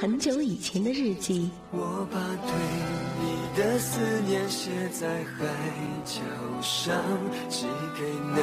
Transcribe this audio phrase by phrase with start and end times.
[0.00, 1.50] 很久以前的日记。
[1.72, 2.50] 我把对
[3.20, 5.46] 你的思念写在海
[6.06, 6.22] 角
[6.62, 6.96] 上，
[7.50, 8.40] 寄给那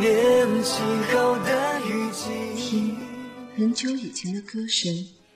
[0.00, 0.82] 年轻
[1.12, 2.54] 后的雨季。
[2.56, 2.96] 听
[3.54, 4.90] 很久以前的歌声。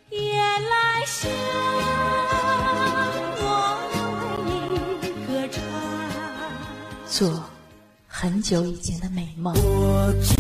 [0.09, 1.31] 夜来香，
[3.37, 3.45] 我
[4.47, 4.49] 为
[5.03, 5.61] 你歌唱。
[7.07, 7.45] 做
[8.07, 9.55] 很久以前的美梦。
[9.55, 10.33] 我知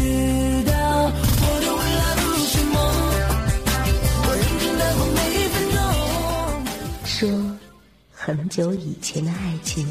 [8.36, 9.86] 很久以前的爱情。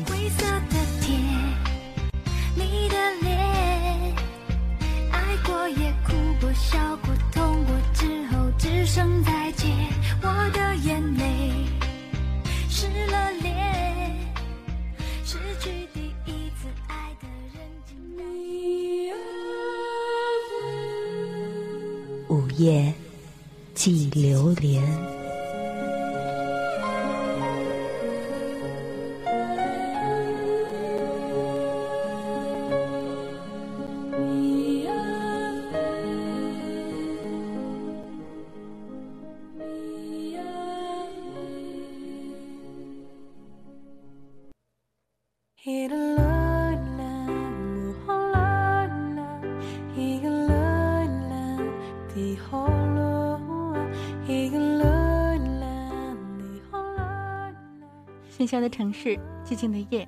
[58.71, 60.07] 城市，寂静的夜，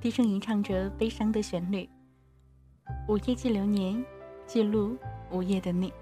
[0.00, 1.88] 低声吟唱着悲伤的旋律。
[3.08, 4.04] 午夜记流年，
[4.46, 4.96] 记录
[5.30, 5.92] 午夜的你。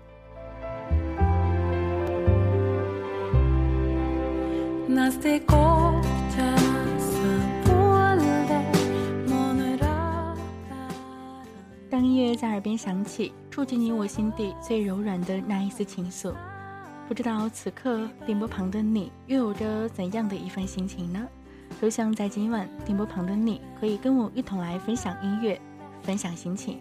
[11.89, 16.35] 当音乐在耳边响起，触及你我心底最柔软的那一丝情愫。
[17.09, 21.27] 不知道此刻电波旁的你又有着怎样的一番心情呢？
[21.79, 25.61] 都像在今晚电波旁的你可以跟我一同来分享音乐，
[26.03, 26.79] 分享心情。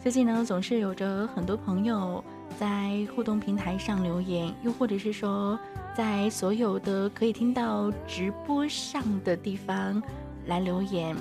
[0.00, 2.22] 最近呢，总是有着很多朋友
[2.58, 5.58] 在互动平台上留言，又或者是说
[5.96, 10.02] 在所有的可以听到直播上的地方
[10.46, 11.16] 来留言。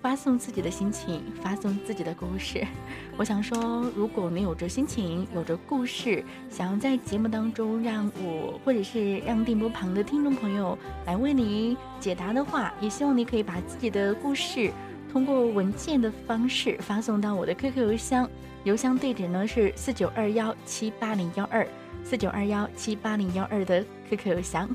[0.00, 2.64] 发送自己的心情，发送自己的故事。
[3.18, 14.70] 我想说，如果你有着心情，有着故事，想要在节目当中让我或者是让电波旁的听众朋友来为你解答的话，也希望你可以把自己的故事
[15.12, 18.28] 通过文件的方式发送到我的 QQ 邮箱，
[18.64, 21.66] 邮箱地址呢是四九二幺七八零幺二
[22.04, 24.68] 四九二幺七八零幺二的 QQ 邮箱。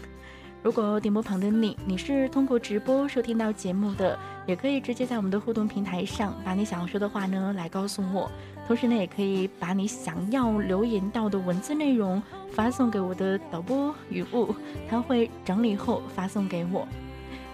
[0.64, 8.32] 如果电波旁的你，你是通过直播收听到节目的，也可以直接在我们的互动平台上把你想要说的话呢来告诉我。
[8.66, 14.56] 同时呢，也可以把你想要留言到的文字内容发送给我的导播语物，
[14.90, 16.88] 他会整理后发送给我。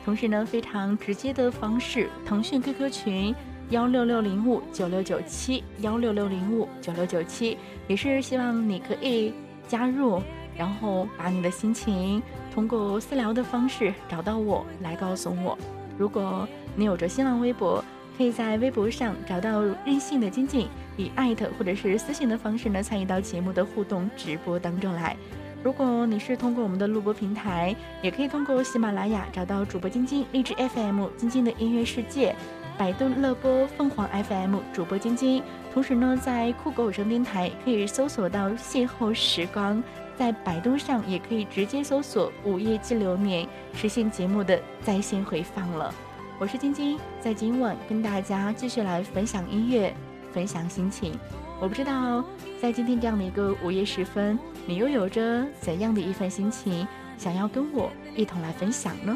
[0.06, 3.36] 同时呢，非常直接的方式，腾讯 QQ 群
[3.72, 9.34] 幺六六零五九六九七幺六六零五九六九七，也是希望你可以
[9.68, 10.22] 加入。
[10.58, 12.22] 然后把你的心情
[12.60, 15.58] 通过私聊的方式找到我，来告诉我。
[15.98, 17.82] 如果你有着新浪微博，
[18.18, 25.16] 可以在微博上找到任性的金靖，以艾特或者是私信的方式呢参与到节目的互动直播当中来。
[25.64, 32.36] 如果你是通过我们的录播平台，也可以通过喜马拉雅找到主播晶晶、荔枝 FM、晶晶的音乐世界、
[32.78, 35.42] 百度乐播、凤凰 FM 主播晶晶。
[35.74, 39.82] 同时呢，在酷狗有声电台可以搜索到邂逅时光。
[40.20, 45.96] 在百度上也可以直接搜索“午夜记流年”，实现节目的在线回放了。
[46.38, 49.96] 我是晶晶，在今晚跟大家继续来分享音乐，
[50.34, 51.18] 分享心情。
[51.62, 52.22] 我不知道
[52.62, 56.86] 在今天这样的一个午夜时分，你又有着怎样的一份心情，
[57.18, 59.16] 想要跟我一同来分享呢？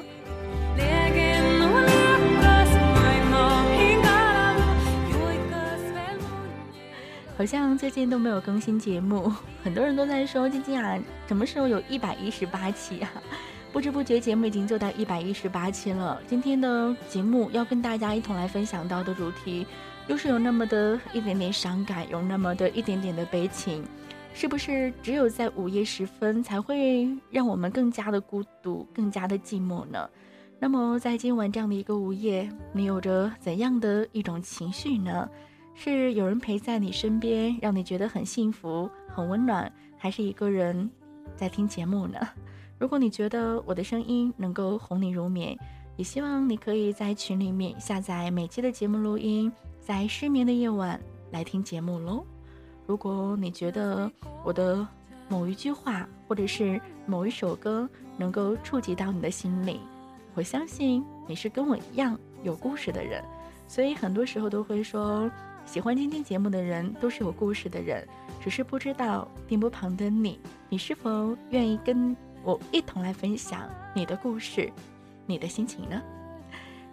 [7.36, 9.32] 好像最近都没有更新节目，
[9.64, 10.98] 很多人都在说晶晶啊，
[11.28, 13.12] 什么时候有一百一十八期啊？
[13.74, 16.22] 不知不觉节目已经做到一百一十八期了。
[16.28, 19.66] 今天的节目要跟大家一同来分享到的主题，
[20.08, 23.84] 又是有那么的一点点伤感，有那么的一点点的悲情，
[24.32, 30.08] 是不是只有在午夜时分才会让我们更加的孤独，更加的寂寞呢？
[30.60, 35.28] 那么在今晚这样的一个午夜，你有着怎样的一种情绪呢？
[35.76, 40.90] 是有人陪在你身边，让你觉得很幸福、很温暖，还是一个人
[41.36, 42.20] 在听节目呢？
[42.80, 45.58] 如果你觉得我的声音能够哄你入眠，
[45.96, 51.00] 也希望你可以在群里面下载每期的节目录音，在失眠的夜晚
[51.32, 52.26] 来听节目喽。
[52.86, 54.12] 如果你觉得
[54.44, 54.86] 我的
[55.30, 59.80] 某一句话或者是某一首歌能够触及到你的心里。
[60.36, 63.24] 我相信你是跟我一样有故事的人，
[63.68, 65.32] 所以很多时候都会说，
[65.66, 68.08] 喜欢听听节目的人都是有故事的人，
[68.40, 70.40] 只是不知道电波旁的你，
[70.70, 74.72] 你是否愿意跟我一同来分享你的故事，
[75.26, 76.02] 你的心情呢？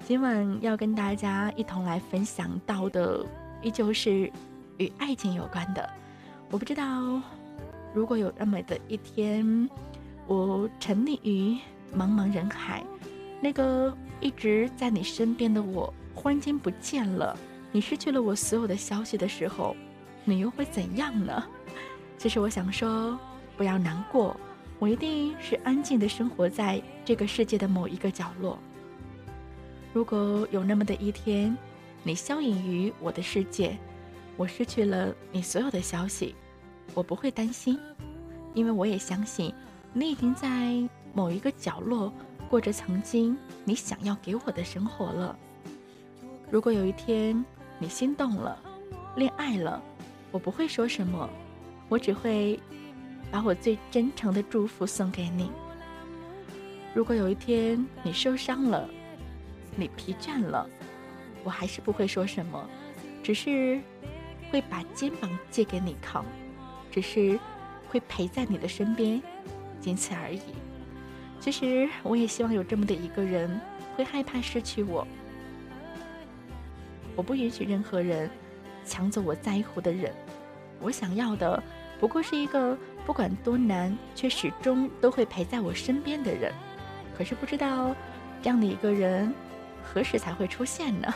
[0.06, 3.26] 今晚要跟大家一同来分享到的，
[3.60, 4.32] 依旧是
[4.78, 5.86] 与爱情有关的。
[6.50, 7.20] 我不知道，
[7.92, 9.68] 如果有那么的一天，
[10.26, 11.58] 我沉溺于
[11.94, 12.82] 茫茫人海。
[13.42, 17.36] 那个一直在你身边的我，忽然间不见了，
[17.72, 19.76] 你失去了我所有的消息的时候，
[20.24, 21.42] 你又会怎样呢？
[22.18, 23.18] 其实我想说，
[23.56, 24.36] 不要难过，
[24.78, 28.58] 我一定是安静的生活在这个世界的某一个角落。
[29.92, 31.56] 如果有那么的一天，
[32.02, 33.78] 你消隐于我的世界，
[34.36, 36.34] 我失去了你所有的消息，
[36.94, 37.78] 我不会担心，
[38.54, 39.54] 因为我也相信，
[39.92, 40.76] 你已经在
[41.12, 42.12] 某一个角落。
[42.48, 45.38] 过着曾经你想要给我的生活了。
[46.50, 47.44] 如果有一天
[47.82, 48.56] 你心动了，
[49.16, 49.82] 恋爱了，
[50.30, 51.28] 我不会说什么，
[51.88, 52.60] 我只会
[53.32, 55.50] 把我最真诚的祝福送给你。
[56.94, 58.86] 如果有一天你受伤了，
[59.76, 60.68] 你疲倦了，
[61.42, 62.68] 我还是不会说什么，
[63.22, 63.80] 只是
[64.50, 66.22] 会把肩膀借给你靠，
[66.90, 67.40] 只是
[67.88, 69.22] 会陪在你的身边，
[69.80, 70.40] 仅此而已。
[71.40, 73.58] 其实我也希望有这么的一个人，
[73.96, 75.08] 会害怕失去我。
[77.20, 78.30] 我不允许任何人
[78.82, 80.10] 抢走我在乎的人。
[80.80, 81.62] 我想要的
[82.00, 82.74] 不过是一个
[83.04, 86.50] 不管多难，却始终都会陪在我身边的人。
[87.14, 87.94] 可是不知道
[88.40, 89.30] 这样的一个人
[89.84, 91.12] 何时才会出现呢？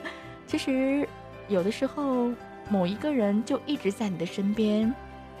[0.48, 1.06] 其实
[1.48, 2.32] 有的时候，
[2.70, 4.90] 某一个人就一直在你的身边，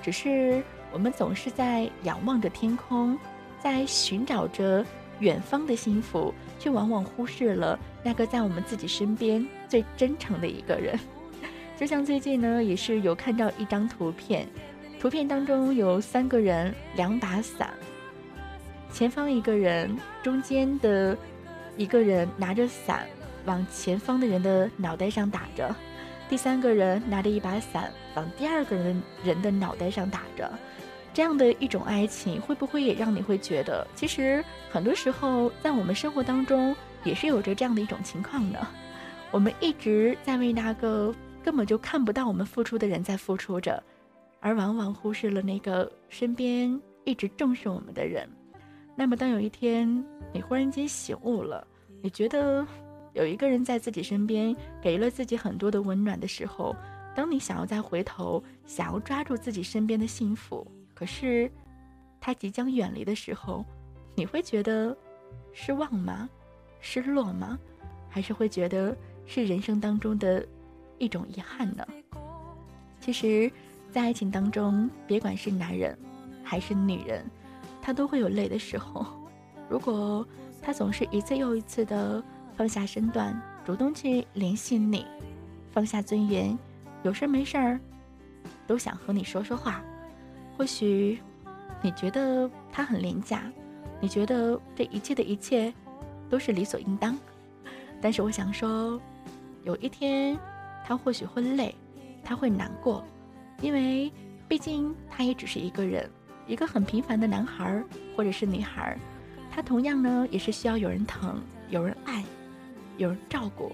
[0.02, 0.62] 只是
[0.92, 3.18] 我们总是在仰望着天空。
[3.62, 4.84] 在寻找着
[5.20, 10.96] 远方的幸福，却往往忽视了那个在我们自己身边最真诚的一个人。
[11.76, 14.46] 就像最近呢，也是有看到一张图片，
[15.00, 17.74] 图片当中有三个人，两把伞，
[18.92, 19.90] 前方一个人，
[20.22, 21.18] 中间的
[21.76, 23.08] 一个人拿着伞
[23.44, 25.74] 往前方的人的脑袋上打着，
[26.28, 30.48] 第三个人拿着一把伞往第二个人人的脑袋上打着。
[31.12, 36.74] 这样的一种爱情，会不会也让你会觉得，其实很多时候在我们生活当中
[37.04, 38.66] 也是有着这样的一种情况呢？
[39.30, 43.82] 我们一直在为那个根本就看不到我们付出的人在付出着，
[44.40, 48.28] 而往往忽视了那个身边一直重视我们的人。
[48.94, 51.66] 那么，当有一天你忽然间醒悟了，
[52.02, 52.66] 你觉得
[53.14, 56.76] 有一个人在自己身边给了自己很多的温暖的时候，
[57.14, 60.66] 当你想要再回头，想要抓住自己身边的幸福。
[61.02, 61.50] 可是，
[62.20, 63.66] 他即将远离的时候，
[64.14, 64.96] 你会觉得
[65.52, 66.30] 失望吗？
[66.78, 67.58] 失落吗？
[68.08, 68.96] 还是会觉得
[69.26, 70.46] 是人生当中的
[70.98, 71.84] 一种遗憾呢？
[73.00, 73.50] 其实，
[73.90, 75.98] 在爱情当中，别管是男人
[76.44, 77.28] 还是女人，
[77.80, 79.04] 他都会有累的时候。
[79.68, 80.24] 如果
[80.62, 82.22] 他总是一次又一次的
[82.54, 85.04] 放下身段，主动去联系你，
[85.72, 86.56] 放下尊严，
[87.02, 87.80] 有事没事儿
[88.68, 89.82] 都想和你说说话。
[90.62, 91.18] 或许
[91.82, 93.42] 你觉得他很廉价，
[94.00, 95.74] 你觉得这一切的一切
[96.30, 97.18] 都是理所应当，
[98.00, 99.00] 但是我想说，
[99.64, 100.38] 有一天
[100.86, 101.74] 他或许会累，
[102.22, 103.04] 他会难过，
[103.60, 104.12] 因为
[104.46, 106.08] 毕竟他也只是一个人，
[106.46, 107.82] 一个很平凡的男孩
[108.16, 108.96] 或者是女孩，
[109.50, 112.22] 他同样呢也是需要有人疼、有人爱、
[112.98, 113.72] 有人照顾，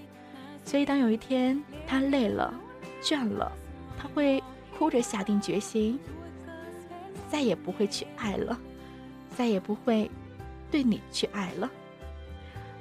[0.65, 2.51] 所以当有一天他累了、
[2.99, 3.51] 倦了，
[3.95, 4.41] 他会
[4.75, 5.99] 哭着下定决心。
[7.29, 8.59] 再也不会去爱了，
[9.37, 10.09] 再也不会
[10.71, 11.69] 对你去爱了。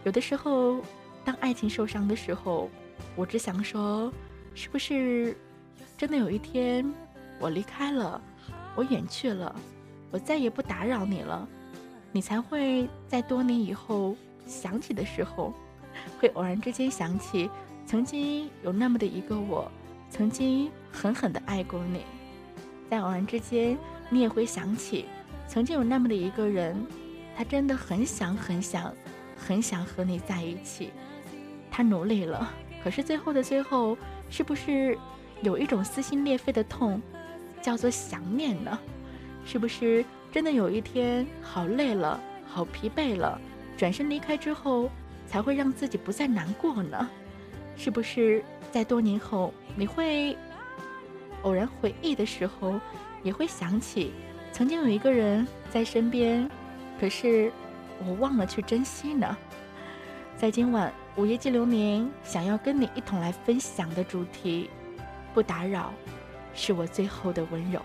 [0.04, 0.80] 有的时候，
[1.24, 2.70] 当爱情受伤的时候，
[3.14, 4.10] 我只想说，
[4.54, 5.36] 是不是
[5.98, 6.90] 真的有一天
[7.38, 8.20] 我离开了，
[8.74, 9.54] 我远去了，
[10.10, 11.46] 我再也不打扰你了，
[12.10, 15.52] 你才会在多年以后想起的时候，
[16.18, 17.50] 会偶然之间想起
[17.84, 19.70] 曾经有那么的一个我，
[20.08, 22.00] 曾经狠狠的爱过你，
[22.88, 23.76] 在偶然之间。
[24.10, 25.06] 你也会想起，
[25.46, 26.76] 曾经有那么的一个人，
[27.36, 28.94] 他真的很想、很想、
[29.36, 30.90] 很想和你在一起。
[31.70, 33.96] 他努力了，可是最后的最后，
[34.30, 34.98] 是不是
[35.42, 37.00] 有一种撕心裂肺的痛，
[37.62, 38.78] 叫做想念呢？
[39.44, 43.40] 是不是真的有一天好累了、好疲惫了，
[43.76, 44.90] 转身离开之后，
[45.26, 47.08] 才会让自己不再难过呢？
[47.76, 50.36] 是不是在多年后，你会
[51.42, 52.80] 偶然回忆的时候？
[53.22, 54.12] 也会想起，
[54.52, 56.48] 曾经有一个人在身边，
[57.00, 57.52] 可是
[58.06, 59.36] 我忘了去珍惜呢。
[60.36, 64.70] 在今晚午夜激流年，想要跟你一同来分享的主题，
[65.34, 65.92] 不打扰，
[66.54, 67.80] 是我最后的温柔。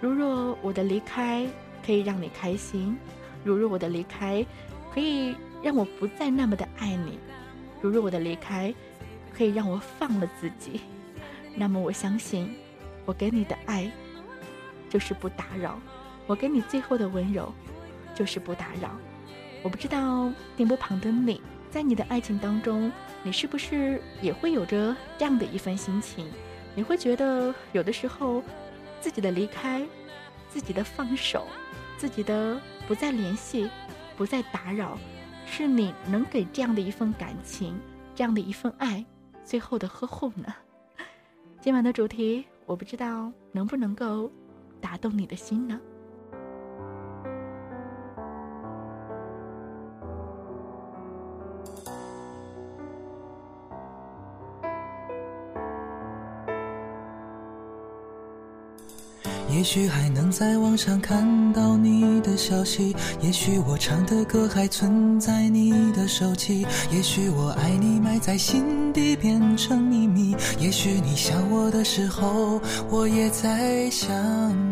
[0.00, 1.46] 如若我的离开
[1.84, 2.96] 可以让你开心，
[3.44, 4.44] 如若我的离开
[4.94, 7.18] 可以让我不再那么的爱你，
[7.80, 8.72] 如若我的离开
[9.36, 10.80] 可以让我放了自己，
[11.56, 12.54] 那么我相信，
[13.04, 13.90] 我给你的爱
[14.92, 15.78] 就是不打扰，
[16.26, 17.50] 我给你最后的温柔
[18.14, 18.90] 就是不打扰。
[19.62, 26.26] 我不知道电波旁的你，在你的爱情当中，你是不是也会有着这样的一份心情？
[26.74, 28.42] 你会觉得有的时候。
[29.00, 29.84] 自己的离开，
[30.48, 31.48] 自己的放手，
[31.98, 32.56] 自己的
[32.86, 33.68] 不再联系，
[34.16, 34.96] 不再打扰，
[35.44, 37.76] 是你能给这样的一份感情，
[38.14, 39.04] 这样的一份爱，
[39.44, 40.54] 最后的呵护呢？
[41.60, 44.30] 今晚的主题，我不知道能不能够
[44.82, 45.80] 打动你的心呢？
[59.48, 72.60] 也许还能在网上看到你的消息，也许我唱的歌还存在你的手机，也许我爱你埋在心底变成秘密，也许你想我的时候，
[72.90, 74.10] 我也在想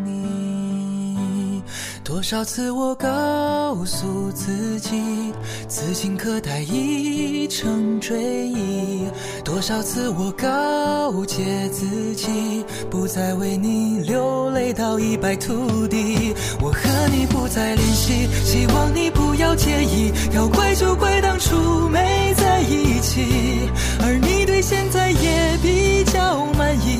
[2.11, 5.33] 多少次我告诉自己，
[5.69, 9.09] 此情可待已成追忆；
[9.45, 16.35] 多少次我告诫自己，不再为你流泪到一败涂地。
[16.59, 20.11] 我和你不再联系，希望你不要介意。
[20.35, 23.69] 要怪就怪当初没在一起，
[24.01, 26.99] 而你对现在也比较满意，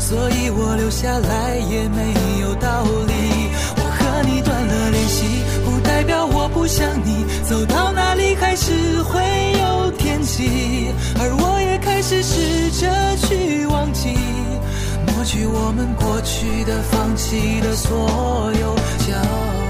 [0.00, 3.19] 所以我留下来也没有道理。
[4.50, 5.24] 断了联系，
[5.64, 7.24] 不代表我不想你。
[7.48, 9.22] 走到哪里还是会
[9.60, 10.90] 有天气，
[11.20, 14.08] 而我也开始试着去忘记，
[15.06, 18.74] 抹去我们过去的、放弃的所有
[19.06, 19.69] 交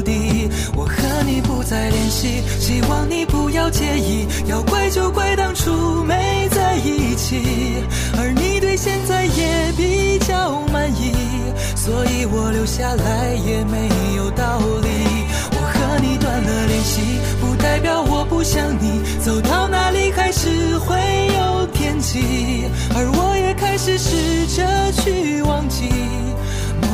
[1.71, 4.27] 再联系，希望你不要介意。
[4.45, 7.41] 要怪就怪当初没在一起，
[8.19, 11.13] 而你对现在也比较满意，
[11.77, 13.87] 所以我留下来也没
[14.17, 14.89] 有道理。
[15.53, 16.99] 我和你断了联系，
[17.39, 19.01] 不代表我不想你。
[19.23, 20.97] 走到哪里还是会
[21.37, 25.87] 有天际，而我也开始试着去忘记。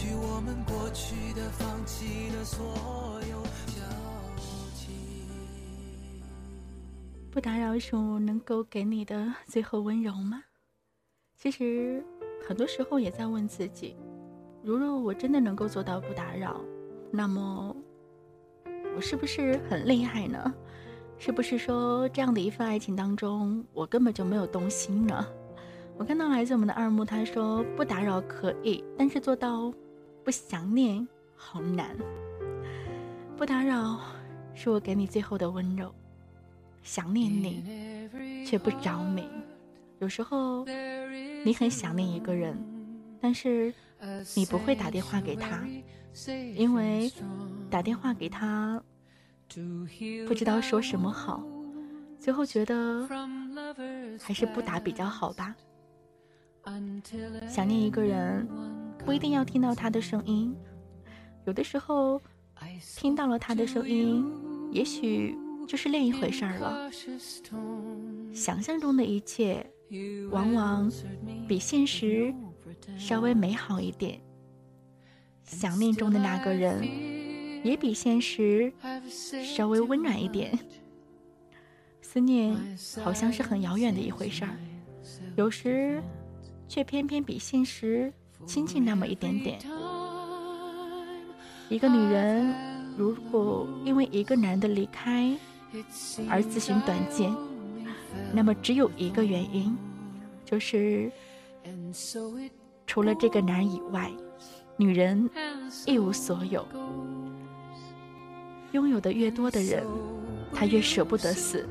[0.00, 2.66] 去我们过去的、放弃的所
[3.30, 3.82] 有交
[4.72, 4.88] 集。
[7.30, 10.42] 不打扰是我能够给你的最后温柔吗？
[11.36, 12.02] 其实，
[12.48, 13.94] 很多时候也在问自己：
[14.62, 16.58] 如若我真的能够做到不打扰，
[17.10, 17.76] 那么
[18.96, 20.54] 我是不是很厉害呢？
[21.18, 25.26] 是不是说这样的一份爱情当中，我根本就没有动心呢？
[25.98, 29.70] 我看到来自我们的二木，他说不打扰可以，但是做到
[30.24, 31.96] 不想念好难。
[33.36, 34.00] 不打扰
[34.54, 35.92] 是我给你最后的温柔，
[36.82, 39.26] 想念你却不着迷。
[39.98, 40.64] 有时候
[41.44, 42.56] 你很想念一个人，
[43.20, 43.72] 但是
[44.34, 45.66] 你不会打电话给他，
[46.54, 47.10] 因为
[47.70, 48.82] 打电话给他
[50.26, 51.42] 不知道说什么好，
[52.18, 53.08] 最后觉得
[54.20, 55.54] 还是不打比较好吧。
[57.48, 58.46] 想念一个人，
[59.04, 60.54] 不一定要听到他的声音，
[61.44, 62.20] 有的时候
[62.96, 64.24] 听到了他的声音，
[64.70, 66.90] 也许就是另一回事儿了。
[68.32, 69.64] 想象中的一切，
[70.30, 70.90] 往往
[71.48, 72.32] 比现实
[72.98, 74.20] 稍微美好一点。
[75.44, 76.82] 想念中的那个人，
[77.64, 78.72] 也比现实
[79.42, 80.56] 稍微温暖一点。
[82.02, 82.56] 思念
[83.02, 84.56] 好像是很遥远的一回事儿，
[85.36, 86.02] 有时
[86.68, 88.12] 却偏偏比现实
[88.46, 89.58] 亲近那么一点点。
[91.68, 92.54] 一个女人
[92.96, 95.36] 如果因为一个男的离开
[96.28, 97.34] 而自寻短见，
[98.32, 99.76] 那么只有一个原因，
[100.44, 101.10] 就是
[102.86, 104.10] 除了这个男人以外。
[104.76, 105.28] 女人
[105.86, 106.66] 一无所有，
[108.72, 109.84] 拥有的越多的人，
[110.54, 111.68] 他越舍不得死。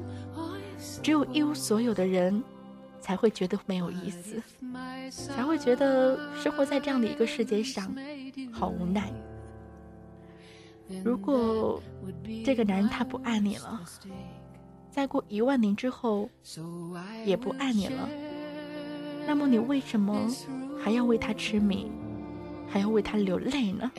[1.01, 2.43] 只有一无所有的人，
[3.01, 4.39] 才会觉得没有意思，
[5.09, 7.93] 才会觉得生活在这样的一个世界上
[8.51, 9.11] 好无奈。
[11.03, 11.81] 如果
[12.43, 13.81] 这个男人他不爱你了，
[14.89, 16.29] 再过一万年之后
[17.25, 18.09] 也不爱你了，
[19.27, 20.27] 那么你为什么
[20.83, 21.91] 还要为他痴迷？
[22.71, 23.91] 还要为他流泪呢，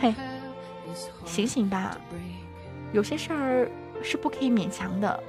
[0.00, 0.14] 嘿，
[1.26, 1.98] 醒醒吧！
[2.94, 3.70] 有些事儿
[4.02, 5.22] 是不可以勉强的。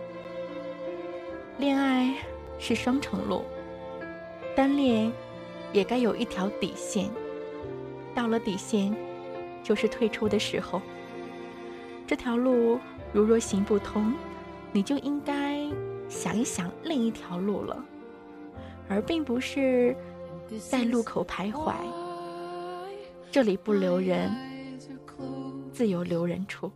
[1.57, 2.15] 恋爱
[2.57, 3.43] 是双程路，
[4.55, 5.11] 单恋
[5.71, 7.09] 也该有一条底线。
[8.15, 8.95] 到了底线，
[9.63, 10.81] 就是退出的时候。
[12.05, 12.79] 这条路
[13.11, 14.13] 如若行不通，
[14.71, 15.67] 你就应该
[16.07, 17.83] 想一想另一条路了，
[18.87, 19.95] 而并不是
[20.69, 21.73] 在路口徘徊。
[23.31, 24.31] 这里不留人，
[25.71, 26.71] 自有留人处。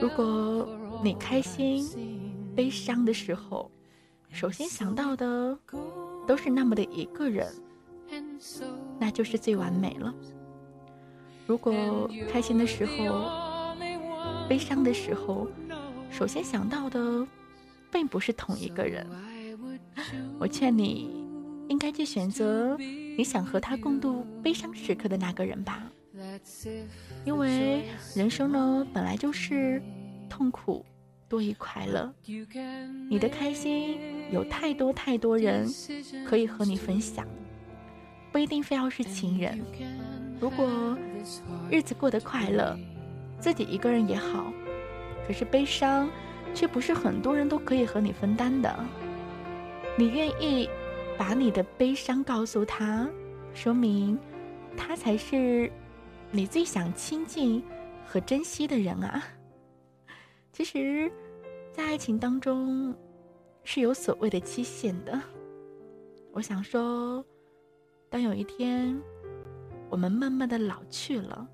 [0.00, 0.68] 如果
[1.04, 1.86] 你开心、
[2.56, 3.70] 悲伤的时候，
[4.30, 5.58] 首先想到的
[6.26, 7.52] 都是那么的一个人，
[8.98, 10.14] 那就是最完美了。
[11.46, 13.74] 如果开心的时候、
[14.48, 15.48] 悲伤的时候，
[16.10, 17.26] 首先想到的
[17.90, 19.06] 并不是同一个人，
[20.38, 21.10] 我劝你
[21.68, 22.76] 应该去选择。
[22.78, 25.90] 你想和他共度悲伤时刻的那个人吧，
[27.26, 27.84] 因为
[28.16, 29.82] 人生呢本来就是
[30.28, 30.86] 痛苦
[31.30, 32.12] 多于快乐。
[33.08, 33.96] 你的开心
[34.32, 35.66] 有太多太多人
[36.26, 37.24] 可以和你分享，
[38.32, 39.64] 不一定非要是情人。
[40.40, 40.98] 如果
[41.70, 42.76] 日子过得快乐，
[43.38, 44.52] 自己一个人也好，
[45.26, 46.10] 可是悲伤
[46.52, 48.84] 却不是很多人都可以和你分担的。
[49.96, 50.68] 你愿意？
[51.18, 53.06] 把你的悲伤告诉他，
[53.52, 54.18] 说明
[54.74, 55.70] 他才是
[56.30, 57.62] 你最想亲近
[58.06, 59.22] 和珍惜的人啊。
[60.52, 61.10] 其实，
[61.72, 62.94] 在爱情当中
[63.64, 65.20] 是有所谓的期限的。
[66.32, 67.24] 我想说，
[68.08, 69.00] 当有一天
[69.88, 71.48] 我们慢慢的老去了，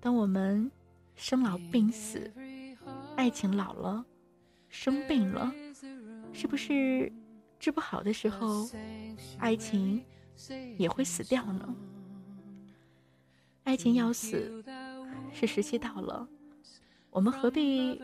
[0.00, 0.70] 当我们
[1.14, 2.30] 生老病死，
[3.16, 4.04] 爱情老了，
[4.68, 5.52] 生病了，
[6.32, 7.12] 是不是？
[7.58, 8.70] 治不好的时候，
[9.40, 10.00] 爱情
[10.76, 11.74] 也会死掉呢。
[13.64, 14.62] 爱情要死，
[15.32, 16.28] 是时期到了，
[17.18, 18.00] 我们何必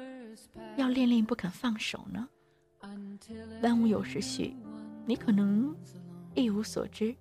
[0.77, 2.29] 要恋恋不肯放手呢？
[3.63, 4.57] 万物有时序，
[5.07, 5.73] 你可能
[6.35, 7.15] 一无所知，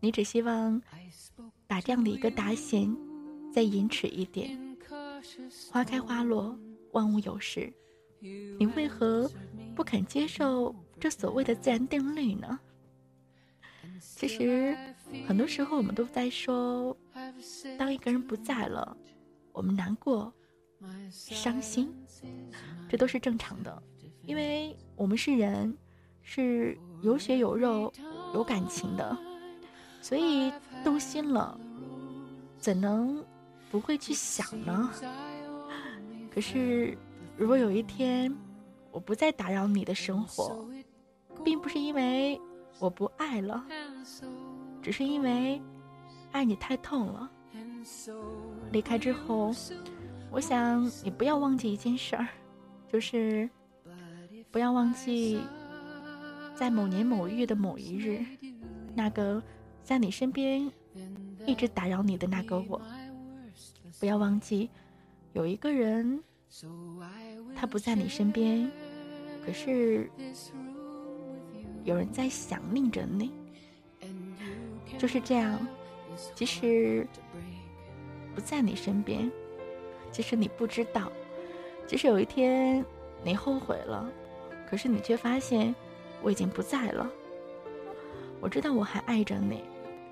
[0.00, 0.82] 你只希望
[1.68, 2.92] 把这样的一个大线
[3.54, 4.58] 再延迟一点。
[5.70, 6.58] 花开花落，
[6.90, 7.72] 万物有时，
[8.18, 9.30] 你为何
[9.76, 10.74] 不肯接受？
[10.98, 12.58] 这所谓的自然定律呢？
[14.00, 14.76] 其实
[15.28, 16.96] 很多时候我们都在说，
[17.78, 18.96] 当一个人不在了，
[19.52, 20.32] 我们难过、
[21.10, 21.92] 伤心，
[22.88, 23.82] 这都是正常的，
[24.22, 25.76] 因为我们是人，
[26.22, 27.92] 是有血有肉、
[28.34, 29.16] 有感情的，
[30.00, 30.52] 所以
[30.84, 31.58] 动心了，
[32.58, 33.24] 怎能
[33.70, 34.90] 不会去想呢？
[36.32, 36.96] 可是，
[37.36, 38.34] 如果有一天
[38.92, 40.64] 我不再打扰你的生活，
[41.44, 42.40] 并不是因为
[42.78, 43.64] 我不爱了，
[44.80, 45.60] 只是因为
[46.32, 47.30] 爱你太痛了。
[48.70, 49.52] 离开之后，
[50.30, 52.28] 我想你不要忘记一件事儿，
[52.90, 53.48] 就是
[54.50, 55.40] 不要忘记
[56.54, 58.24] 在某年某月的某一日，
[58.94, 59.42] 那个
[59.82, 60.70] 在你身边
[61.46, 62.80] 一直打扰你的那个我。
[63.98, 64.70] 不要忘记
[65.32, 66.22] 有一个人，
[67.54, 68.70] 他不在你身边，
[69.44, 70.10] 可是。
[71.82, 73.32] 有人在想念着你，
[74.98, 75.58] 就是这样。
[76.34, 77.08] 即使
[78.34, 79.32] 不在你身边，
[80.10, 81.10] 即使你不知道，
[81.86, 82.84] 即使有一天
[83.22, 84.10] 你后悔了，
[84.68, 85.74] 可是你却发现
[86.22, 87.10] 我已经不在了。
[88.40, 89.62] 我知道我还爱着你，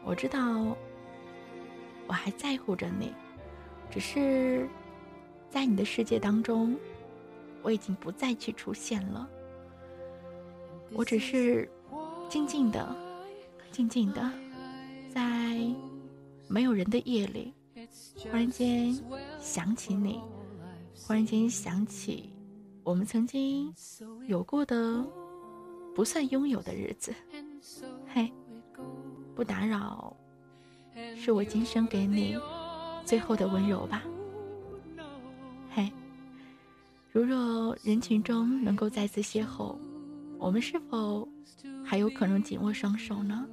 [0.05, 0.77] 我知道
[2.07, 3.13] 我还在乎着你，
[3.91, 4.69] 只是
[5.51, 6.77] 在你的世界当中，
[7.63, 9.29] 我已经不再去出现了。
[10.93, 11.69] 我只是
[12.29, 12.95] 静静的、
[13.71, 14.31] 静静的，
[15.11, 15.59] 在
[16.47, 17.53] 没有人的夜里，
[18.22, 18.94] 忽然间
[19.40, 20.20] 想起你，
[20.94, 22.31] 忽然间想起
[22.83, 23.72] 我们曾经
[24.27, 25.05] 有过的
[25.94, 27.14] 不算拥有的日子。
[28.07, 28.33] 嘿，
[29.35, 30.16] 不打扰，
[31.16, 32.37] 是我今生给你
[33.05, 34.03] 最后的温柔吧。
[35.70, 35.92] 嘿，
[37.12, 39.77] 如若人群中能够再次邂逅。
[40.40, 41.29] 我们是否
[41.85, 43.44] 还有可能紧握双手呢？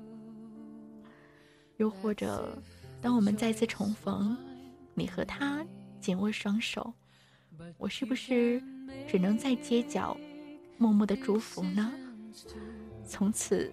[1.78, 2.58] 又或者，
[3.06, 4.36] 当我们再次重逢，
[4.96, 5.64] 你和他
[6.02, 6.92] 紧握双手，
[7.78, 8.60] 我是不是
[9.08, 10.18] 只能在街角
[10.80, 11.94] 默默的祝福呢？
[13.06, 13.72] 从此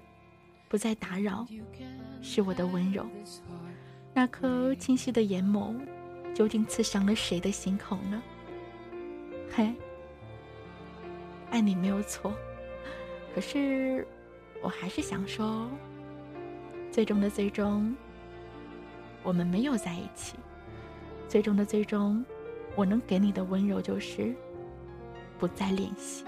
[0.69, 1.47] 不再打扰，
[2.21, 3.07] 是我的温柔。
[4.13, 5.75] 那颗清晰的眼眸，
[6.35, 8.23] 究竟刺伤了谁的心口呢？
[9.51, 9.73] 嘿，
[11.49, 12.35] 爱你没有错。
[13.35, 14.07] 可是，
[14.63, 15.71] 我还是想说，
[16.91, 17.97] 最终的最终，
[19.23, 20.37] 我们没有在一起。
[21.29, 22.25] 最终的最终，
[22.75, 24.35] 我能给你的温柔就是
[25.39, 26.25] 不再联系。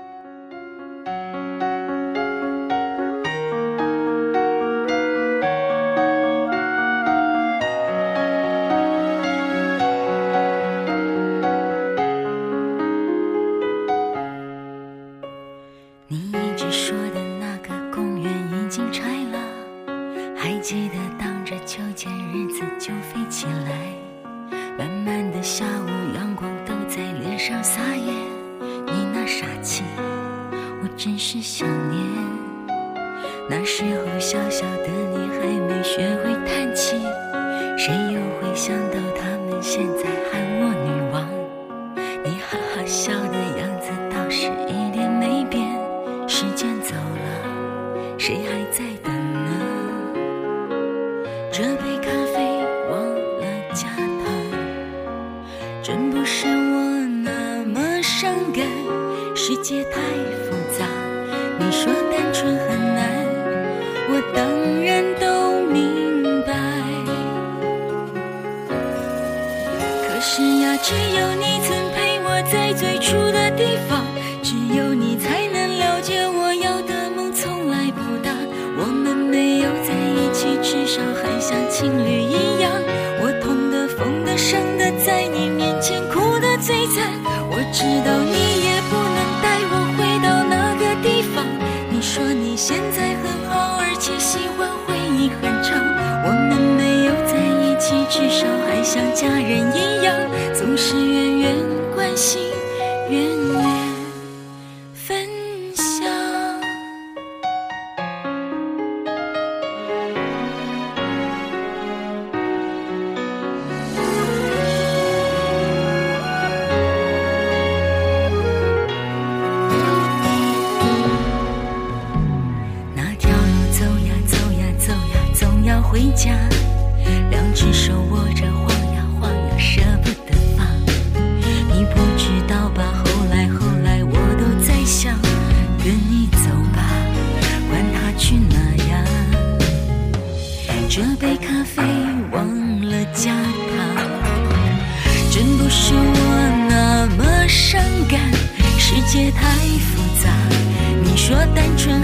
[42.94, 43.23] 想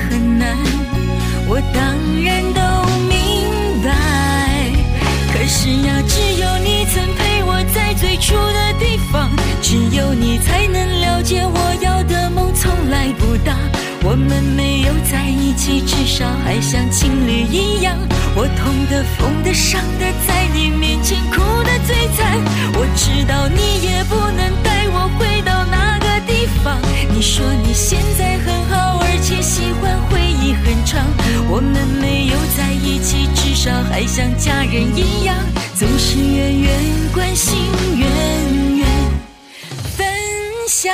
[0.09, 0.57] 很难，
[1.47, 1.83] 我当
[2.25, 2.61] 然都
[3.09, 3.89] 明白。
[5.33, 13.57] 可是呀，只有你曾陪我在最初的地方，只有你才能了解我要的梦从来不大。
[14.03, 17.97] 我们没有在一起，至少还像情侣一样。
[18.35, 22.41] 我痛的、疯的、伤的，在你面前哭的最惨。
[22.75, 26.79] 我知道你也不能带我回到那个地方，
[27.15, 28.90] 你说你现在很好。
[31.53, 35.37] 我们没有在一起至少还像家人一样
[35.75, 36.81] 总是远远
[37.13, 37.57] 关心
[37.97, 38.87] 远远
[39.97, 40.07] 分
[40.69, 40.93] 享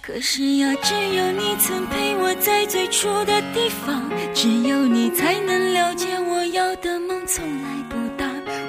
[0.00, 4.02] 可是呀只有你曾陪我在最初的地方
[4.34, 7.97] 只有你才能了解我要的梦从来不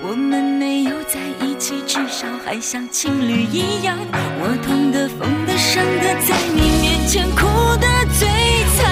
[0.10, 3.95] 我们没有在一起，至少还像情侣一样。
[4.41, 7.45] 我痛的、疯的、伤的，在你面前哭
[7.78, 7.86] 的
[8.17, 8.28] 最
[8.74, 8.89] 惨。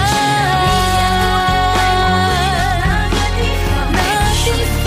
[3.34, 3.74] 地方，
[4.46, 4.48] 地
[4.84, 4.86] 方。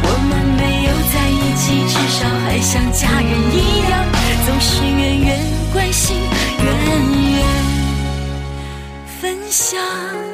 [0.00, 3.92] 我们没有在一起，至少还像家人一样，
[4.46, 5.36] 总是远远
[5.70, 6.16] 关心，
[6.64, 6.66] 远
[7.36, 7.44] 远
[9.20, 10.33] 分享。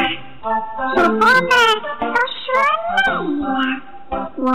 [1.11, 1.49] 们
[1.99, 2.05] 都
[2.37, 2.45] 说
[2.97, 3.09] 累
[3.41, 4.51] 了，我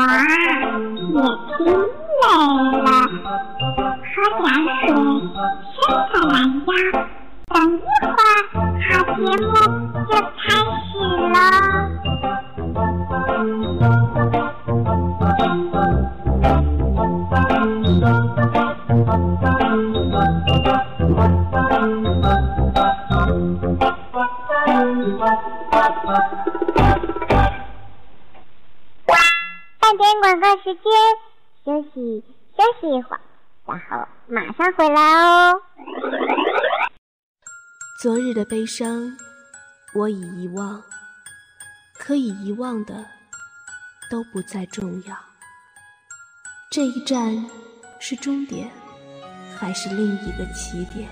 [38.67, 39.17] 伤，
[39.95, 40.83] 我已遗忘。
[41.99, 43.05] 可以遗忘的
[44.11, 45.17] 都不再重要。
[46.71, 47.45] 这一站
[47.99, 48.71] 是终点，
[49.57, 51.09] 还是另一个起点？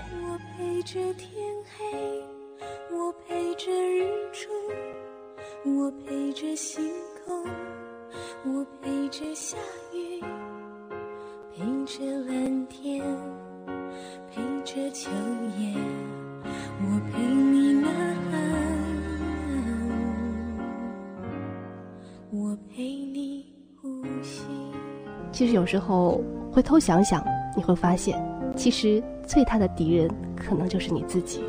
[25.65, 27.25] 有时候回头想想，
[27.57, 28.23] 你会发现，
[28.55, 31.43] 其实最大的敌人可能就是你自己。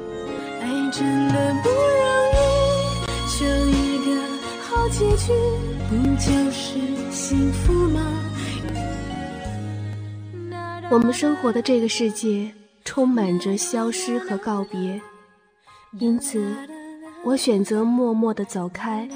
[0.59, 3.05] 爱真的不容易，
[3.39, 4.23] 就一个
[4.63, 5.35] 好结局，
[5.91, 6.79] 不就是
[7.11, 8.01] 幸福吗？
[10.91, 12.51] 我们生活的这个世界
[12.87, 14.99] 充满着消失和告别，
[15.99, 16.43] 因此，
[17.23, 19.07] 我选择默默的走开。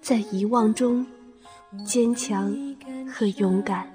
[0.00, 1.06] 在遗忘中，
[1.86, 2.52] 坚强
[3.08, 3.86] 和勇敢。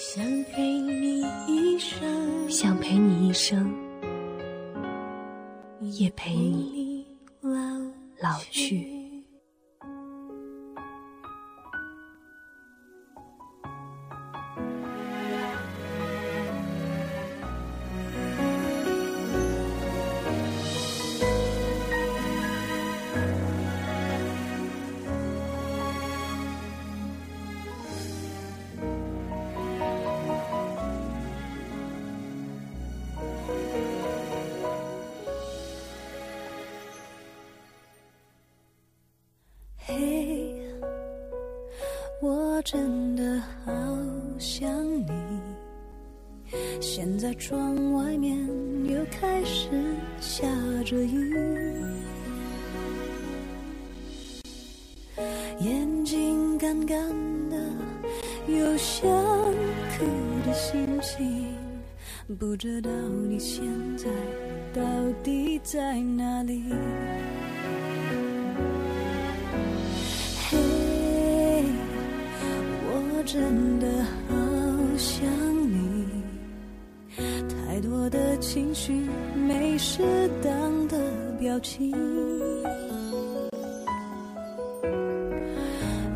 [0.00, 3.74] 想陪你一生，想陪你一生，
[5.80, 7.04] 也陪你
[8.20, 8.97] 老去。
[81.60, 81.92] 情，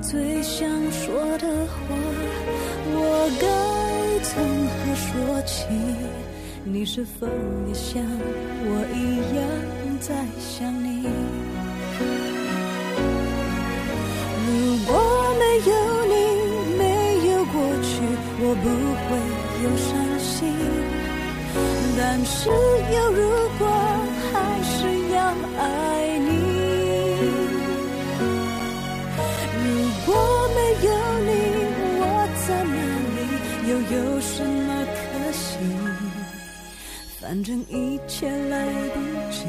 [0.01, 1.77] 最想说的话
[2.95, 2.97] 我
[3.41, 3.47] 该
[4.25, 4.33] 从
[4.69, 5.11] 何说
[5.43, 5.67] 起？
[6.65, 7.27] 你是否
[7.69, 8.03] 也像
[8.65, 8.97] 我一
[9.37, 9.41] 样
[10.01, 11.07] 在想你？
[14.47, 14.51] 如
[14.87, 14.91] 果
[15.39, 15.73] 没有
[16.07, 16.13] 你。
[16.79, 16.83] 没
[17.29, 17.91] 有过去
[18.41, 18.67] 我不
[19.07, 19.09] 会
[19.63, 20.31] 有伤心，
[21.97, 23.21] 但是有如
[23.59, 23.63] 果
[24.63, 24.75] 是
[25.15, 25.17] 要
[25.59, 26.31] 爱你。
[29.59, 29.67] 如
[30.07, 30.09] 果
[30.55, 30.91] 没有
[31.27, 31.31] 你，
[32.01, 32.03] 我
[32.47, 32.77] 在哪
[33.17, 33.19] 里？
[33.69, 35.01] 又有什么可
[35.33, 35.41] 惜？
[37.21, 38.55] 反正一切来
[38.93, 38.97] 不
[39.31, 39.47] 及，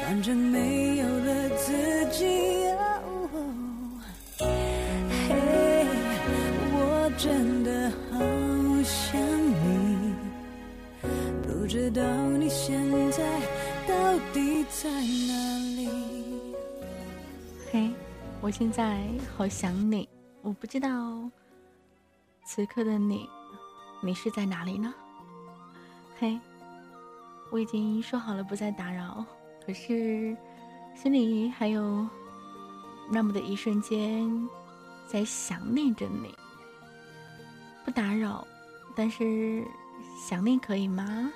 [0.00, 1.72] 反正没有了自
[2.10, 2.71] 己。
[11.72, 12.78] 知道你现
[13.12, 13.40] 在
[13.88, 15.88] 到底在哪里。
[17.72, 17.90] 嘿，
[18.42, 20.06] 我现在好想你，
[20.42, 20.90] 我不知道
[22.44, 23.26] 此刻的你，
[24.02, 24.92] 你是在哪里呢？
[26.18, 26.38] 嘿，
[27.50, 29.24] 我已经说好了不再打扰，
[29.64, 30.36] 可是
[30.94, 32.06] 心里还有
[33.10, 34.30] 那么的一瞬间
[35.06, 36.34] 在想念着你。
[37.82, 38.46] 不打扰，
[38.94, 39.66] 但是
[40.28, 41.32] 想念可以吗？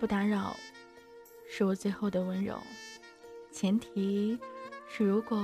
[0.00, 0.56] 不打扰，
[1.46, 2.58] 是我最后的温柔，
[3.52, 4.38] 前提
[4.88, 5.38] 是如果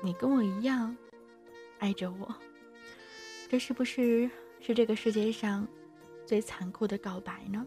[0.00, 0.96] 你跟我一样
[1.78, 2.34] 爱着我，
[3.46, 4.28] 这是不是
[4.58, 5.68] 是这个世界上
[6.24, 7.66] 最残酷的告白呢？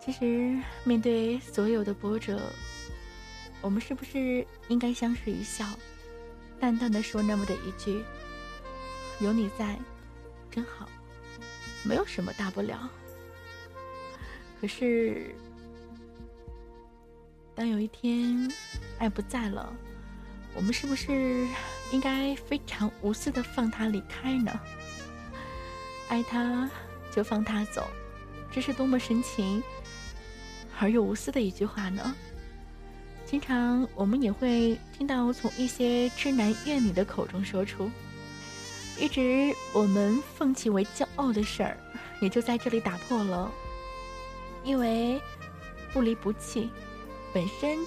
[0.00, 2.40] 其实面对所有的波折，
[3.60, 5.66] 我们是不是应该相视一笑，
[6.60, 8.00] 淡淡的说那么的一句？
[9.18, 9.76] 有你在，
[10.52, 10.88] 真好，
[11.84, 12.88] 没有什么大不了。
[14.62, 15.34] 可是，
[17.52, 18.48] 当有一天
[18.96, 19.74] 爱不在了，
[20.54, 21.44] 我们是不是
[21.90, 24.52] 应该非常无私的放他离开呢？
[26.08, 26.70] 爱他
[27.10, 27.88] 就放他走，
[28.52, 29.60] 这是多么深情
[30.78, 32.14] 而又无私的一句话呢？
[33.26, 37.90] 经常我们也会听到从一些痴男怨女的口中说出。
[38.96, 41.76] 一直我们奉其为骄傲的事儿，
[42.20, 43.50] 也就在这里打破了。
[44.64, 45.20] 因为
[45.92, 46.70] 不离不弃，
[47.32, 47.78] 本身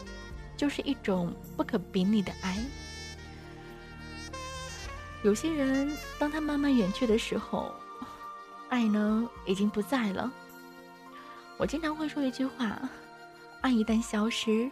[0.57, 2.57] 就是一种不可比拟的爱。
[5.23, 7.73] 有些人，当他慢慢远去的时候，
[8.69, 10.31] 爱呢已经不在了。
[11.57, 12.77] 我经常会说一句话：
[13.61, 14.69] 爱一旦消失，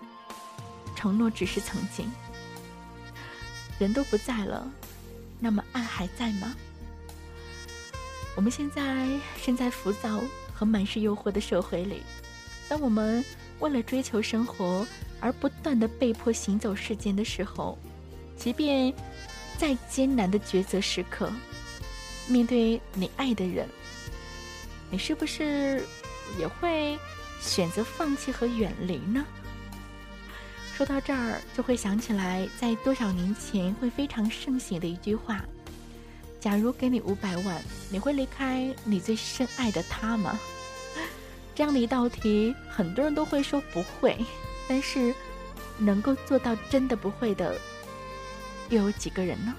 [0.96, 2.12] 承诺只是曾经。
[3.80, 4.70] 人都不在了。
[5.39, 6.54] 那么爱还在吗？
[8.36, 10.22] 我们现在身在浮躁
[10.54, 12.02] 和满是诱惑的社会里，
[12.70, 13.24] 当我们
[13.60, 14.86] 为了追求生活
[15.20, 17.78] 而不断的被迫行走世间的时候，
[18.38, 18.94] 即便
[19.58, 21.32] 再艰难的抉择时刻，
[22.28, 23.68] 面对你爱的人，
[24.89, 25.84] 你是不是
[26.38, 26.98] 也会
[27.42, 29.26] 选择放弃和远离呢？
[30.76, 35.46] 说到这儿，就会想起来，在多少年前会非常盛行的一句话
[36.43, 40.38] ：“假如给你五百万，你会离开你最深爱的他吗？”
[41.56, 44.17] 这样的一道题，很多人都会说不会，
[44.67, 45.15] 但是
[45.77, 47.58] 能够做到真的不会的，
[48.67, 49.56] 又有几个人呢？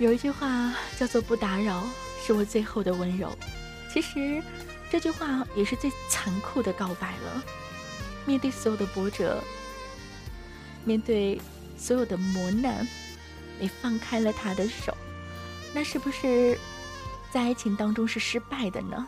[0.00, 1.84] 有一句话叫做“不打扰，
[2.26, 3.30] 是我最后的温柔”。
[3.94, 4.42] 其实，
[4.90, 7.44] 这句话也是最残酷的告白了。
[8.24, 9.42] 面对所有的波折，
[10.84, 11.40] 面对
[11.76, 12.86] 所有的磨难，
[13.58, 14.96] 你放开了他的手，
[15.74, 16.58] 那是不是
[17.32, 19.06] 在爱情当中是失败的呢？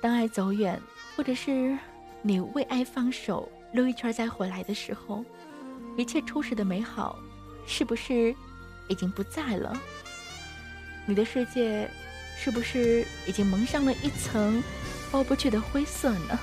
[0.00, 0.80] 当爱走远，
[1.16, 1.76] 或者是
[2.22, 5.24] 你为爱放手，溜一圈再回来的时候，
[5.96, 7.18] 一切初始的美好，
[7.66, 8.34] 是不是
[8.88, 9.76] 已经不在了？
[11.06, 11.90] 你的世界。
[12.40, 14.62] 是不是已经蒙上了一层
[15.10, 16.38] 包不去的灰色呢？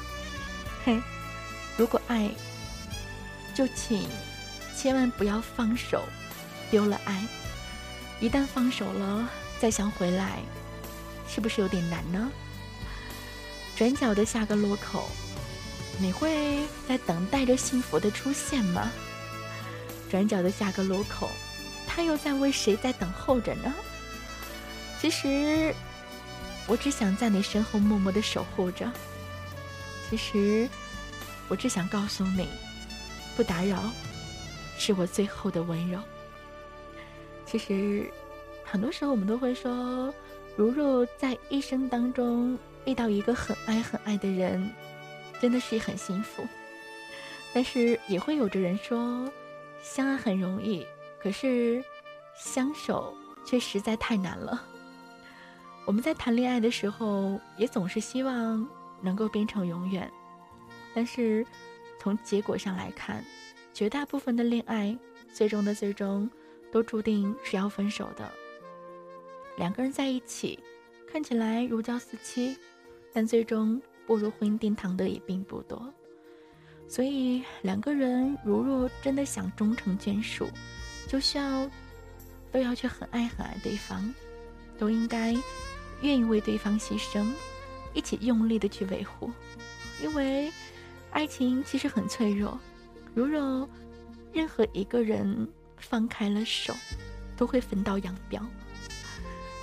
[0.84, 1.02] 嘿，
[1.78, 2.30] 如果爱，
[3.54, 4.08] 就请
[4.76, 6.04] 千万不要放手，
[6.72, 7.24] 丢了爱。
[8.20, 10.40] 一旦放手了，再想回来，
[11.28, 12.32] 是不是有点难呢？
[13.76, 15.10] 转角的下个路口，
[16.00, 18.92] 你会在等待着幸福的出现吗？
[20.10, 21.30] 转角的下个路口，
[21.86, 23.74] 他又在为谁在等候着呢？
[25.02, 25.74] 其实。
[26.68, 28.92] 我只想在你身后默默的守护着。
[30.10, 30.68] 其实，
[31.48, 32.48] 我只想告诉你，
[33.36, 33.80] 不打扰，
[34.78, 36.00] 是我最后的温柔。
[37.46, 38.12] 其实，
[38.64, 40.14] 很多时候我们都会说，
[40.56, 44.72] 如若在一生当中遇到一个很爱很爱的人，
[45.40, 46.46] 真的是很幸福。
[47.54, 49.32] 但是，也会有着人说，
[49.82, 50.86] 相爱很容易，
[51.22, 51.84] 可是
[52.36, 53.16] 相守
[53.46, 54.62] 却实在太难了。
[55.86, 58.68] 我们在谈恋爱的时候，也总是希望
[59.02, 60.12] 能够变成永远，
[60.96, 61.46] 但是
[62.00, 63.24] 从结果上来看，
[63.74, 64.98] 绝大部分的恋爱，
[65.34, 66.28] 最终的最终，
[66.72, 68.32] 都注定是要分手的。
[69.58, 70.58] 两个人在一起，
[71.12, 72.58] 看起来如胶似漆，
[73.14, 75.94] 但最终步入婚姻殿堂的也并不多。
[76.88, 80.48] 所以，两个人如若真的想终成眷属，
[81.08, 81.70] 就需要
[82.52, 84.14] 都要去很爱很爱对方，
[84.78, 85.36] 都应该。
[86.02, 87.26] 愿意为对方牺牲，
[87.94, 89.32] 一起用力的去维护，
[90.04, 90.52] 因为
[91.16, 92.60] 爱情其实很脆弱。
[93.14, 93.68] 如若
[94.34, 95.48] 任何一个人
[95.78, 96.76] 放开了手，
[97.38, 98.46] 都会分道扬镳。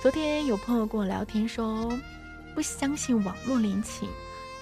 [0.01, 1.95] 昨天有朋友跟我聊天说，
[2.55, 4.09] 不相信网络恋情，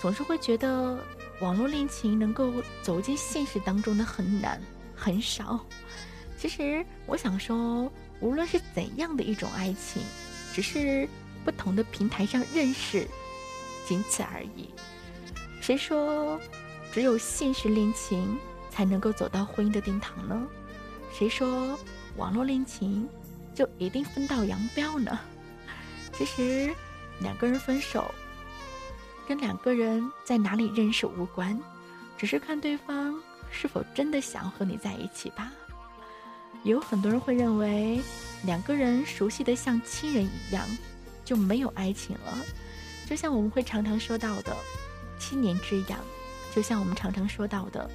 [0.01, 0.99] 总是会觉得
[1.39, 4.61] 网络恋情能够走进现实当中的很难
[4.93, 5.65] 很少。
[6.37, 7.89] 其实我想说，
[8.19, 10.03] 无论是怎样的一种爱情，
[10.51, 11.07] 只是
[11.45, 13.07] 不同的平台上认识，
[13.87, 14.73] 仅此而已。
[15.61, 16.37] 谁说
[16.91, 18.37] 只有现实恋情
[18.69, 20.47] 才能够走到婚姻的殿堂呢？
[21.13, 21.77] 谁说
[22.17, 23.07] 网络恋情
[23.53, 25.19] 就一定分道扬镳呢？
[26.13, 26.73] 其实，
[27.19, 28.13] 两个人分手
[29.27, 31.57] 跟两个人在哪里认识无关，
[32.17, 33.17] 只是看对方
[33.49, 35.51] 是否真的想和你在一起吧。
[36.63, 38.01] 有很多人会认为，
[38.43, 40.65] 两个人熟悉的像亲人一样，
[41.23, 42.37] 就没有爱情了。
[43.09, 44.55] 就像我们会常常说到的
[45.17, 45.99] “七年之痒”，
[46.53, 47.89] 就像我们常常说到的，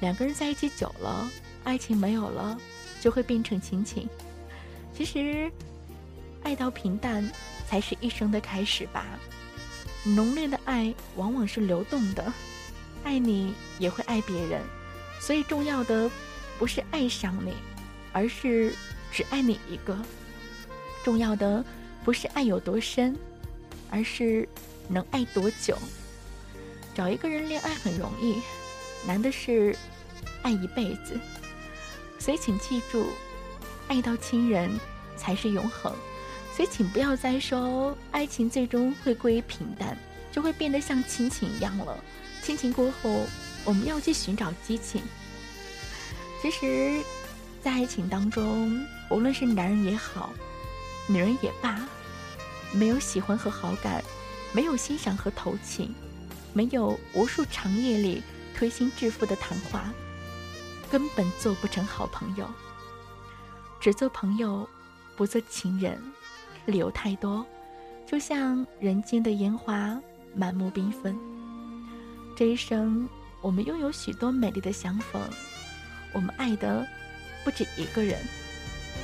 [0.00, 1.30] 两个人在一起久了，
[1.64, 2.58] 爱情没有了，
[3.00, 4.08] 就会变成亲情。
[4.94, 5.50] 其实，
[6.42, 7.28] 爱到平淡。
[7.66, 9.04] 才是一生的开始吧。
[10.04, 12.30] 浓烈的爱往往是流动的，
[13.02, 14.60] 爱你也会爱别人，
[15.18, 16.08] 所以重要的
[16.58, 17.54] 不是爱上你，
[18.12, 18.74] 而是
[19.10, 19.98] 只爱你一个。
[21.02, 21.64] 重要的
[22.04, 23.16] 不是爱有多深，
[23.90, 24.46] 而是
[24.88, 25.76] 能爱多久。
[26.94, 28.40] 找一个人恋爱很容易，
[29.06, 29.76] 难的是
[30.42, 31.18] 爱一辈子。
[32.18, 33.08] 所以请记住，
[33.88, 34.70] 爱到亲人
[35.16, 35.92] 才是永恒。
[36.56, 39.98] 所以，请不要再说爱情最终会归于平淡，
[40.30, 41.98] 就会变得像亲情一样了。
[42.42, 43.26] 亲情过后，
[43.64, 45.02] 我们要去寻找激情。
[46.40, 47.02] 其实，
[47.60, 50.32] 在爱情当中，无论是男人也好，
[51.08, 51.88] 女人也罢，
[52.70, 54.00] 没有喜欢和好感，
[54.52, 55.92] 没有欣赏和投情，
[56.54, 58.22] 没有无数长夜里
[58.56, 59.92] 推心置腹的谈话，
[60.90, 62.48] 根本做不成好朋友。
[63.80, 64.66] 只做朋友，
[65.16, 66.00] 不做情人。
[66.66, 67.44] 理由太多，
[68.06, 70.00] 就像人间的烟花，
[70.34, 71.14] 满目缤纷。
[72.34, 73.06] 这一生，
[73.42, 75.20] 我们拥有许多美丽的相逢，
[76.14, 76.86] 我们爱的
[77.44, 78.18] 不止一个人，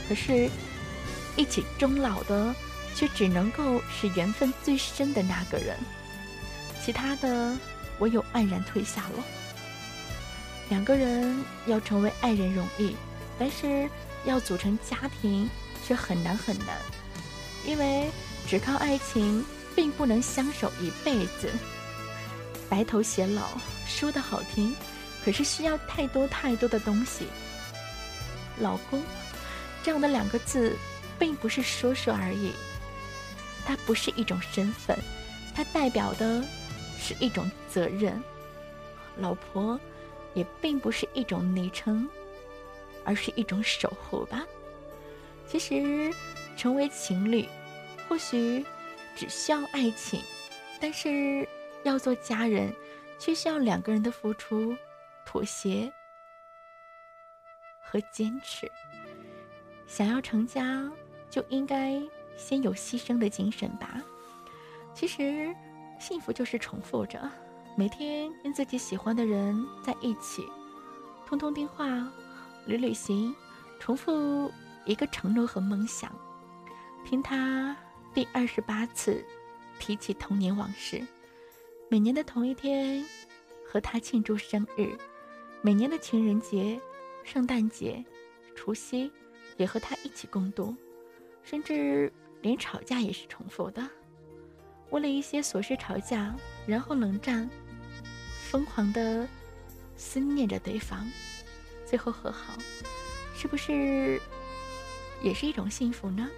[0.09, 0.48] 可是，
[1.36, 2.55] 一起终老的，
[2.94, 5.76] 却只能够是缘分最深的那个人，
[6.85, 7.55] 其他的
[7.99, 9.24] 唯有黯然退下了。
[10.68, 12.97] 两个人要成为爱人容易，
[13.39, 13.89] 但是
[14.24, 15.49] 要组成家庭
[15.85, 16.76] 却很难很难。
[17.66, 18.09] 因为
[18.47, 21.53] 只靠爱情并不能相守一辈子，
[22.68, 23.49] 白头偕老
[23.87, 24.74] 说的好听，
[25.24, 27.26] 可是需要太多太多的东西。
[28.59, 29.03] 老公
[29.83, 30.76] 这样的两个字，
[31.18, 32.53] 并不是说说而已，
[33.66, 34.99] 它不是一种身份，
[35.55, 36.43] 它代表的
[37.01, 38.22] 是一种责任。
[39.16, 39.80] 老婆
[40.34, 42.09] 也并不是一种昵称，
[43.05, 44.46] 而是一种守护吧。
[45.48, 46.14] 其实。
[46.57, 47.48] 成为情侣，
[48.07, 48.62] 或许
[49.16, 50.20] 只需要爱情，
[50.78, 51.48] 但是
[51.84, 52.70] 要做家人，
[53.18, 54.76] 却需要两个人的付出、
[55.24, 55.90] 妥协
[57.80, 58.70] 和坚持。
[59.86, 60.86] 想要成家，
[61.30, 61.98] 就应该
[62.36, 64.03] 先有牺牲的精神吧。
[64.92, 65.55] 其实，
[66.01, 67.30] 幸福就是重复着，
[67.76, 70.42] 每天跟自己喜欢的人在一起，
[71.26, 71.86] 通通电话，
[72.66, 73.32] 旅旅行，
[73.78, 74.51] 重复
[74.86, 76.11] 一个承诺和梦想。
[77.05, 77.76] 听他
[78.14, 79.22] 第二十八次
[79.78, 81.07] 提起童年往事，
[81.90, 83.05] 每年的同一天
[83.70, 84.88] 和他庆祝生日，
[85.61, 86.80] 每年的情人节、
[87.24, 88.03] 圣诞节、
[88.55, 89.12] 除夕
[89.59, 90.74] 也和他一起共度，
[91.42, 93.86] 甚至连吵架也是重复的，
[94.91, 96.34] 为了一些琐事吵架，
[96.66, 97.49] 然后冷战，
[98.51, 99.26] 疯狂的
[99.97, 101.09] 思念着对方，
[101.86, 102.59] 最后和好，
[103.34, 104.20] 是不是
[105.22, 106.28] 也是一种幸福呢？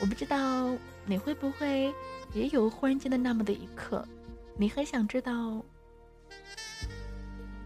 [0.00, 0.70] 我不知道
[1.06, 1.94] 你会不会
[2.34, 4.06] 也有忽然间的那么的一刻，
[4.56, 5.64] 你很想知道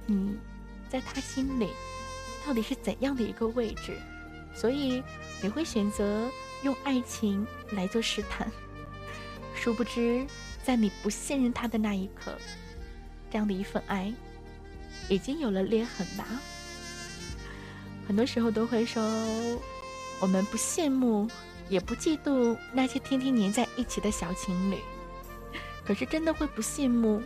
[0.07, 0.39] 你
[0.89, 1.71] 在他心里
[2.47, 3.99] 到底是怎样的一个位置，
[4.55, 5.03] 所以
[5.43, 6.31] 你会选择
[6.63, 8.49] 用爱情来做试探。
[9.67, 10.25] 殊不知，
[10.63, 12.39] 在你不信任他的那一刻，
[13.29, 14.15] 这样的一份爱
[15.09, 16.25] 已经有了裂痕吧。
[18.07, 19.03] 很多时候都会说，
[20.21, 21.29] 我们不羡慕。
[21.69, 24.79] 也不嫉妒那些天天黏在一起的小情侣，
[25.85, 27.21] 可是真的会不羡慕，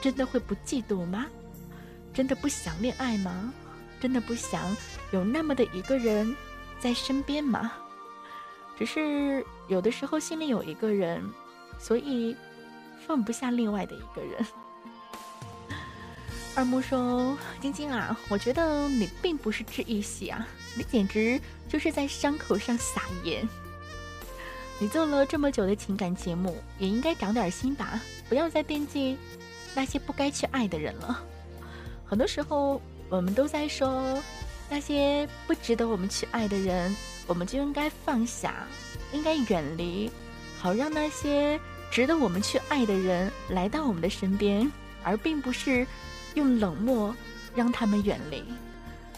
[0.00, 1.26] 真的会不嫉妒吗？
[2.14, 3.52] 真的不想恋爱吗？
[4.00, 4.74] 真的不想
[5.10, 6.34] 有那么的一个人
[6.80, 7.70] 在身边吗？
[8.78, 11.22] 只是有的时候心里有一个人，
[11.78, 12.36] 所以
[13.06, 14.44] 放不下另外的一个人。
[16.56, 20.46] 二木说：“晶晶啊，我觉得你并不是治愈系啊，
[20.76, 23.48] 你简直就是在伤口上撒盐。
[24.78, 29.16] 你做了这么久的情感节目，也应该长点心吧，不要再惦记
[29.74, 31.20] 那些不该去爱的人了。
[32.04, 34.22] 很多时候，我们都在说
[34.68, 36.94] 那些不值得我们去爱的人，
[37.26, 38.66] 我们就应该放下，
[39.12, 40.10] 应该远离，
[40.58, 41.58] 好让那些
[41.90, 44.70] 值得我们去爱的人来到我们的身边，
[45.02, 45.86] 而并不是。”
[46.34, 47.14] 用冷漠
[47.54, 48.42] 让他们远离，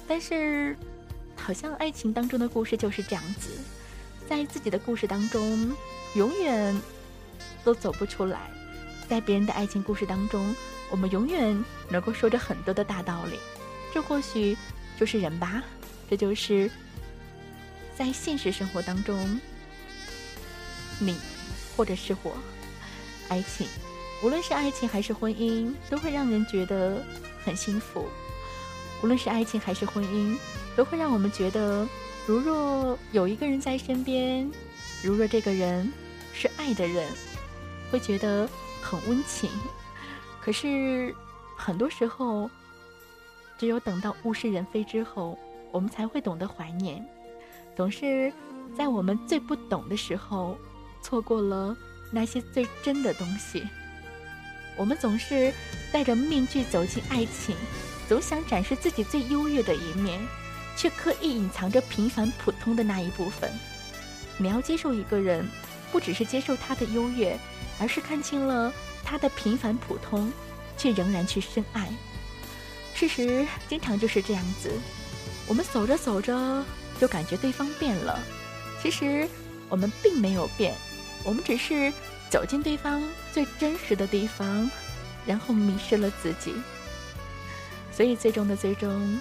[0.06, 0.76] 但是，
[1.34, 3.52] 好像爱情当中的故事就是这样子，
[4.28, 5.72] 在自己的故事当中，
[6.14, 6.78] 永远
[7.64, 8.36] 都走不出来；
[9.08, 10.54] 在别人的爱情故事当中，
[10.90, 13.38] 我们永远能够说着很多的大道理。
[13.94, 14.54] 这或许
[15.00, 15.62] 就是人吧，
[16.10, 16.70] 这就是
[17.96, 19.40] 在现实生活当中，
[21.00, 21.16] 你
[21.74, 22.36] 或者是我，
[23.30, 23.66] 爱情。
[24.22, 27.02] 无论是爱情还是婚姻，都会让人觉得
[27.42, 28.06] 很幸福。
[29.02, 30.38] 无论是爱情还是婚姻，
[30.76, 31.88] 都会让我们觉得，
[32.26, 34.50] 如若有一个人在身边，
[35.02, 35.90] 如若这个人
[36.34, 37.10] 是爱的人，
[37.90, 38.48] 会觉得
[38.82, 39.50] 很温情。
[40.40, 41.14] 可是
[41.56, 42.50] 很多时候，
[43.58, 45.38] 只有等到物是人非之后，
[45.72, 47.06] 我们才会懂得怀念。
[47.76, 48.32] 总是
[48.76, 50.56] 在我们最不懂的时候，
[51.02, 51.76] 错过了
[52.10, 53.62] 那些最真的东西。
[54.76, 55.52] 我们总是
[55.92, 57.54] 戴着面具走进爱情，
[58.08, 60.18] 总想展示自己最优越的一面，
[60.76, 63.50] 却刻意隐藏着平凡普通的那一部分。
[64.38, 65.46] 你要接受一个人，
[65.92, 67.38] 不只是接受他的优越，
[67.78, 68.72] 而是看清了
[69.04, 70.32] 他的平凡普通，
[70.76, 71.88] 却仍然去深爱。
[72.94, 74.70] 事实经常就是这样子，
[75.46, 76.64] 我们走着走着
[77.00, 78.18] 就感觉对方变了，
[78.82, 79.28] 其实
[79.68, 80.74] 我们并没有变，
[81.24, 81.92] 我们只是。
[82.28, 83.00] 走进对方
[83.32, 84.68] 最真实的地方，
[85.24, 86.52] 然后迷失了自己，
[87.92, 89.16] 所以最终的最终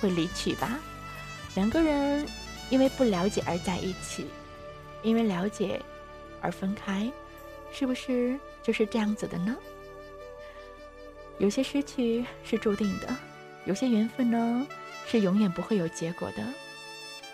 [0.00, 0.78] 会离去吧。
[1.56, 2.24] 两个人
[2.70, 4.28] 因为不了解而在一起，
[5.02, 5.82] 因为了解
[6.40, 7.10] 而分开，
[7.72, 9.56] 是不是就是这样子的呢？
[11.38, 13.08] 有些失去是注定的，
[13.64, 14.66] 有些缘分呢
[15.04, 16.44] 是永远不会有结果的。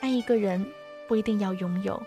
[0.06, 0.64] 爱一个人
[1.08, 2.00] 不一定要拥有，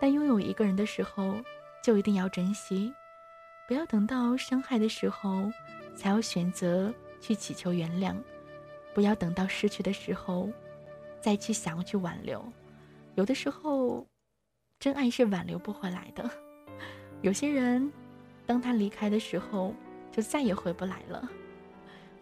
[0.00, 1.36] 但拥有一个人的时候。
[1.82, 2.90] 就一定要珍惜，
[3.68, 5.52] 不要等到伤害的时候
[5.94, 6.90] 才要选择
[7.20, 8.16] 去祈求原谅，
[8.94, 10.48] 不要等到失去的时候
[11.20, 12.42] 再去想要去挽留。
[13.16, 14.06] 有的时候，
[14.80, 16.30] 真爱是挽留不回来的。
[17.20, 17.92] 有些人，
[18.46, 19.74] 当他离开的时候，
[20.10, 21.28] 就再也回不来了。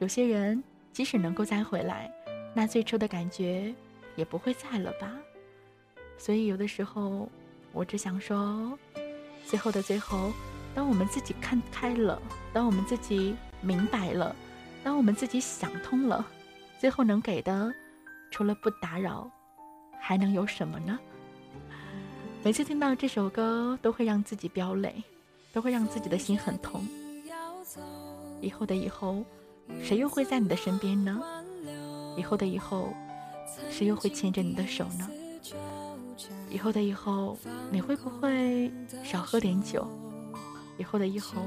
[0.00, 0.60] 有些人，
[0.92, 2.12] 即使能够再回来，
[2.52, 3.72] 那最初的感觉
[4.16, 5.12] 也不会在了吧。
[6.18, 7.28] 所以，有的时候，
[7.72, 8.78] 我只想说。
[9.44, 10.32] 最后的最后，
[10.74, 12.20] 当我们自己看开了，
[12.52, 14.34] 当我们自己明白了，
[14.84, 16.24] 当我们自己想通了，
[16.78, 17.72] 最后能给的，
[18.30, 19.28] 除了不打扰，
[20.00, 20.98] 还能有什么呢？
[22.44, 25.02] 每次听到这首歌，都会让自己飙泪，
[25.52, 26.86] 都会让自己的心很痛。
[28.40, 29.24] 以后的以后，
[29.82, 31.20] 谁又会在你的身边呢？
[32.16, 32.92] 以后的以后，
[33.70, 35.08] 谁又会牵着你的手呢？
[36.50, 37.36] 以后的以后，
[37.70, 38.70] 你会不会
[39.02, 39.86] 少喝点酒？
[40.78, 41.40] 以后的以后，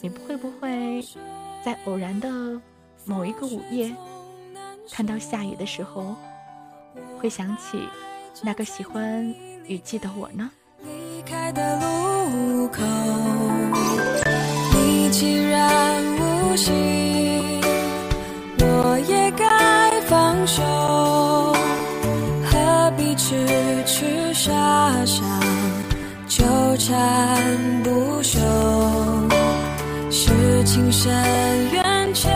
[0.00, 1.04] 你会不会
[1.64, 2.28] 在偶然的
[3.04, 3.94] 某一个午夜，
[4.90, 6.16] 看到下雨的时候，
[7.18, 7.88] 会想起
[8.42, 9.24] 那个喜欢
[9.66, 10.50] 雨季的我呢？
[10.84, 12.82] 离开的路口，
[14.74, 17.60] 你既然无心，
[18.58, 20.91] 我也该放手。
[23.84, 24.50] 痴傻
[25.04, 25.22] 傻
[26.28, 26.44] 纠
[26.78, 28.38] 缠不休，
[30.10, 31.12] 是情深
[31.72, 32.30] 缘浅，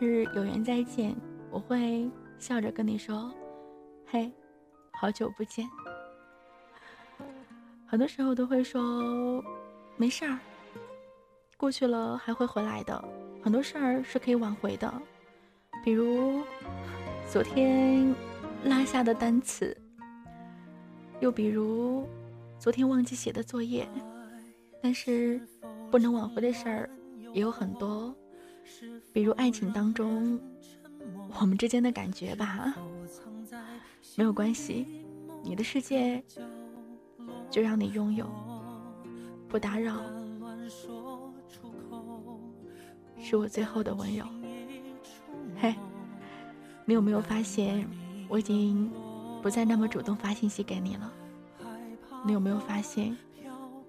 [0.00, 1.14] 是有缘再见，
[1.50, 3.30] 我会笑着跟你说
[4.08, 4.32] ：“嘿，
[4.92, 5.68] 好久不见。”
[7.86, 9.44] 很多时候都会说
[9.98, 10.38] ：“没事儿，
[11.58, 13.04] 过去了还会回来的。
[13.42, 14.90] 很多事儿是可以挽回的，
[15.84, 16.42] 比如
[17.30, 18.14] 昨天
[18.64, 19.76] 落下的单词，
[21.20, 22.08] 又比如
[22.58, 23.86] 昨天忘记写的作业。
[24.82, 25.38] 但是
[25.90, 26.90] 不能挽回的事儿
[27.34, 28.16] 也有很多。”
[29.12, 30.38] 比如爱情当中，
[31.40, 32.74] 我们之间的感觉吧，
[34.16, 35.04] 没有关系，
[35.42, 36.22] 你的世界
[37.50, 38.30] 就让你拥有，
[39.48, 40.00] 不打扰，
[43.18, 44.24] 是我最后的温柔。
[45.60, 45.74] 嘿，
[46.84, 47.84] 你有没有发现，
[48.28, 48.90] 我已经
[49.42, 51.12] 不再那么主动发信息给你了？
[52.24, 53.16] 你有没有发现，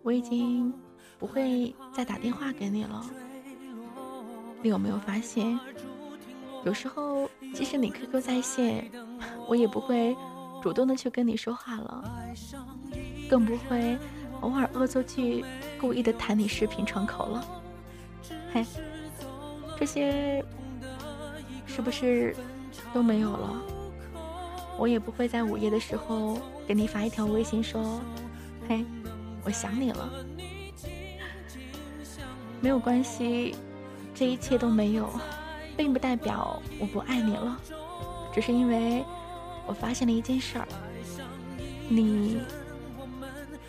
[0.02, 0.74] 我已经
[1.20, 3.06] 不会再打电话给你了？
[4.64, 5.60] 你有没有发现，
[6.64, 8.92] 有时候即使你 QQ 在线，
[9.48, 10.16] 我也不会
[10.62, 12.04] 主动的去跟你说话了，
[13.30, 13.98] 更不会
[14.42, 15.44] 偶尔恶作剧
[15.80, 17.46] 故意的弹你视频窗口了。
[18.54, 18.64] 嘿，
[19.80, 20.46] 这些
[21.66, 22.36] 是不是
[22.94, 23.62] 都没有了？
[24.78, 26.38] 我也不会在午夜的时候
[26.68, 28.00] 给你发一条微信说
[28.70, 28.86] ：“嘿，
[29.44, 30.10] 我想你了。”
[32.62, 33.56] 没有关系。
[34.14, 35.10] 这一切都没有，
[35.76, 37.58] 并不代表我不爱你了，
[38.34, 39.04] 只是因为
[39.66, 40.68] 我发现了一件事儿，
[41.90, 42.40] 你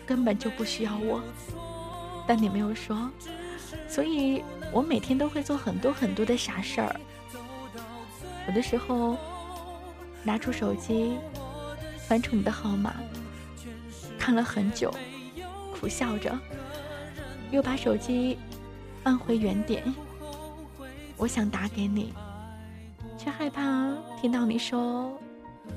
[0.05, 1.21] 根本就不需要我，
[2.27, 3.09] 但你没有说，
[3.87, 6.95] 所以我每天都会做很多很多的傻事儿。
[8.47, 9.17] 有的时候
[10.23, 11.17] 拿出手机，
[12.07, 12.93] 翻出你的号码，
[14.19, 14.93] 看了很久，
[15.79, 16.37] 苦笑着，
[17.49, 18.37] 又把手机
[19.03, 19.83] 按回原点。
[21.17, 22.13] 我想打给你，
[23.17, 25.17] 却害怕听到你说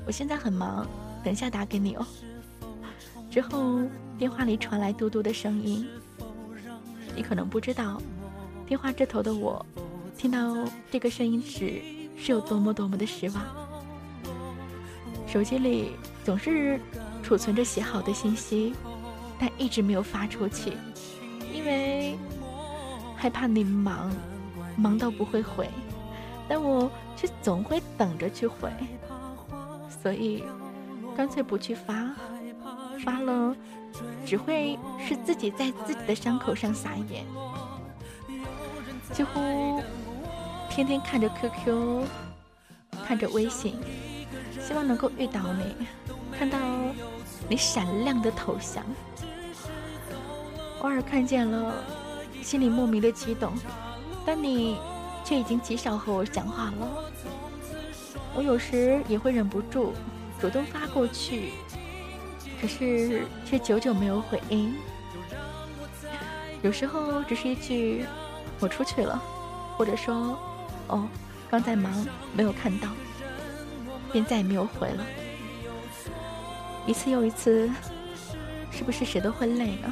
[0.05, 0.85] 我现在很忙，
[1.23, 2.05] 等下打给你哦。
[3.29, 3.81] 之后
[4.17, 5.87] 电话里传来嘟嘟的声音，
[7.15, 8.01] 你可能不知道，
[8.65, 9.63] 电话这头的我
[10.17, 10.55] 听到
[10.91, 11.81] 这个声音时
[12.17, 13.43] 是有多么多么的失望。
[15.27, 15.91] 手机里
[16.23, 16.79] 总是
[17.21, 18.73] 储存着写好的信息，
[19.39, 20.73] 但一直没有发出去，
[21.53, 22.17] 因为
[23.15, 24.11] 害怕你忙。
[24.77, 25.69] 忙到不会回，
[26.47, 28.71] 但我却总会等着去回，
[30.01, 30.43] 所以
[31.15, 32.13] 干脆不去发，
[33.03, 33.55] 发了
[34.25, 37.25] 只会是自己在自己的伤口上撒盐。
[39.11, 39.81] 几乎
[40.69, 42.05] 天天看着 QQ，
[43.03, 43.75] 看着微信，
[44.61, 45.87] 希望能够遇到你，
[46.37, 46.57] 看到
[47.49, 48.83] 你闪亮的头像。
[50.81, 51.73] 偶尔看见了，
[52.43, 53.53] 心里莫名的激动，
[54.27, 54.77] 但你
[55.23, 57.11] 却已经极少和我讲话了。
[58.35, 59.93] 我有时也会忍不住
[60.37, 61.53] 主动发过去，
[62.59, 64.75] 可是却久久没有回应。
[66.61, 68.05] 有时候只是一句
[68.59, 69.17] “我出去了”，
[69.77, 70.37] 或者说
[70.87, 71.07] “哦，
[71.49, 72.89] 刚在忙，没有看到”，
[74.11, 75.05] 便再也没有回了。
[76.85, 77.71] 一次又一次，
[78.71, 79.89] 是不是谁都会累呢？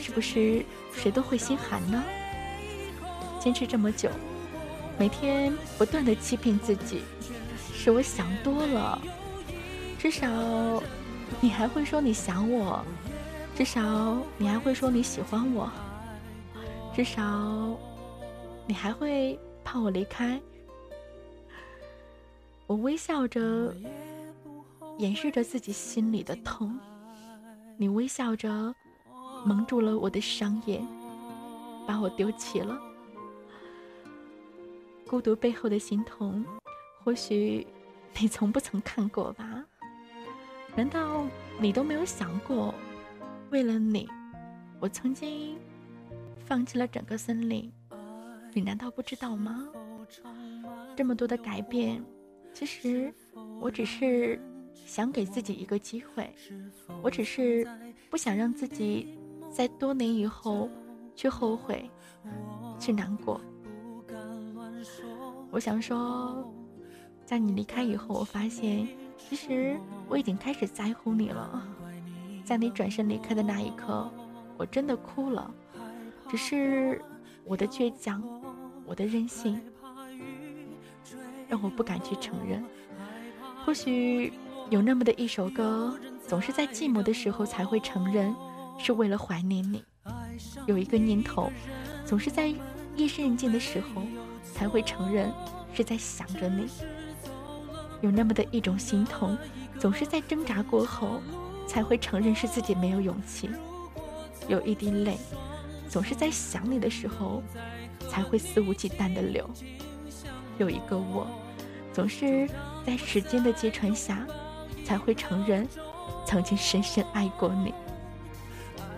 [0.00, 0.64] 是不是
[0.94, 2.02] 谁都会心寒呢？
[3.46, 4.10] 坚持这么久，
[4.98, 7.02] 每天不断的欺骗自己，
[7.72, 9.00] 是我想多了。
[10.00, 10.82] 至少，
[11.40, 12.84] 你还会说你想我。
[13.54, 15.70] 至少你还会说你喜欢我，
[16.92, 17.22] 至少
[18.66, 20.40] 你还会怕我离开。
[22.66, 23.72] 我微笑着，
[24.98, 26.76] 掩饰着自己心里的痛。
[27.76, 28.74] 你微笑着，
[29.44, 30.84] 蒙住了我的双眼，
[31.86, 32.76] 把我丢弃了。
[35.08, 36.44] 孤独背后的心痛，
[37.04, 37.64] 或许
[38.18, 39.64] 你从不曾看过吧？
[40.74, 41.24] 难道
[41.60, 42.74] 你都没有想过？
[43.50, 44.08] 为了你，
[44.80, 45.56] 我曾经
[46.44, 47.72] 放弃了整个森林。
[48.52, 49.68] 你难道不知道吗？
[50.96, 52.04] 这么多的改变，
[52.52, 53.14] 其实
[53.60, 54.40] 我只是
[54.74, 56.34] 想给自己一个机会。
[57.00, 57.64] 我只是
[58.10, 59.16] 不想让自己
[59.52, 60.68] 在多年以后
[61.14, 61.88] 去后悔、
[62.80, 63.40] 去难过。
[65.50, 66.52] 我想说，
[67.24, 68.86] 在你离开以后，我发现
[69.16, 69.78] 其实
[70.08, 71.66] 我已经开始在乎你了。
[72.44, 74.10] 在你转身离开的那一刻，
[74.56, 75.50] 我真的哭了。
[76.28, 77.02] 只是
[77.44, 78.22] 我的倔强，
[78.84, 79.60] 我的任性，
[81.48, 82.64] 让我不敢去承认。
[83.64, 84.32] 或许
[84.70, 88.34] 有那么的一首歌，总是在寂寞的时候才会承认，
[88.78, 89.80] 是为了怀念你；
[90.66, 91.50] 有一个念头，
[92.04, 92.52] 总是在
[92.94, 94.02] 夜深人静的时候
[94.54, 95.32] 才会承认，
[95.72, 96.66] 是在想着你；
[98.00, 99.36] 有那么的一种心痛，
[99.78, 101.20] 总是在挣扎过后。
[101.68, 103.50] 才会承认是自己没有勇气，
[104.46, 105.18] 有一滴泪，
[105.88, 107.42] 总是在想你的时候，
[108.08, 109.44] 才会肆无忌惮的流。
[110.58, 111.26] 有一个我，
[111.92, 112.48] 总是
[112.86, 114.24] 在时间的揭穿下，
[114.84, 115.66] 才会承认
[116.24, 117.74] 曾经深深爱过你。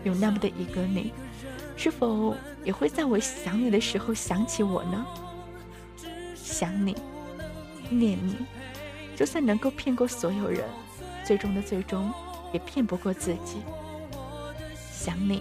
[0.04, 1.14] 有那么的一个你，
[1.74, 5.06] 是否也会在我想你的时候想起我呢？
[6.58, 6.92] 想你，
[7.88, 8.34] 念你，
[9.14, 10.64] 就算能够骗过所有人，
[11.24, 12.12] 最终的最终。
[12.52, 13.58] 也骗不过自己。
[14.90, 15.40] 想你，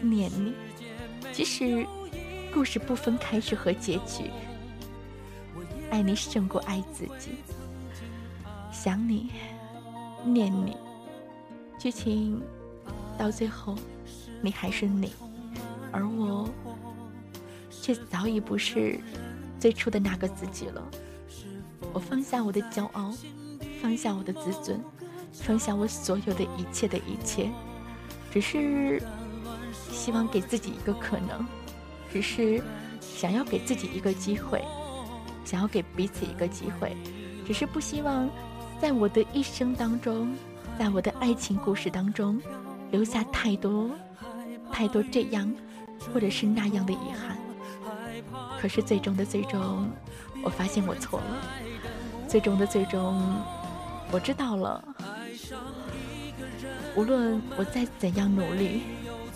[0.00, 0.54] 念你，
[1.30, 1.86] 即使
[2.52, 4.30] 故事不分开始和结局，
[5.90, 7.36] 爱你胜过爱自己。
[8.72, 9.30] 想你，
[10.24, 10.76] 念你，
[11.78, 12.42] 剧情
[13.16, 13.76] 到最后，
[14.42, 15.12] 你还是你，
[15.92, 16.48] 而我
[17.70, 18.98] 却早已不是
[19.60, 20.82] 最初的那个自己了。
[21.92, 23.14] 我放下我的骄傲，
[23.80, 24.82] 放下我的自尊。
[25.32, 27.48] 放下我所有的一切的一切，
[28.32, 29.00] 只是
[29.92, 31.46] 希望给自己一个可能，
[32.12, 32.60] 只是
[33.00, 34.60] 想要给自己一个机会，
[35.44, 36.96] 想要给彼此一个机会，
[37.46, 38.28] 只是不希望
[38.80, 40.34] 在我的一生当中，
[40.76, 42.42] 在我的爱情故事当中
[42.90, 43.88] 留下太多
[44.72, 45.54] 太多这样
[46.12, 47.38] 或者是那样的遗憾。
[48.60, 49.90] 可是最终的最终，
[50.44, 51.26] 我发现我错了。
[52.28, 53.18] 最终的最终，
[54.12, 54.84] 我知道了。
[56.94, 58.82] 无论我再怎样努力，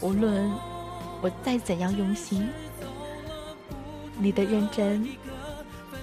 [0.02, 0.52] 无论
[1.22, 2.46] 我再怎样用心，
[4.18, 5.08] 你的认真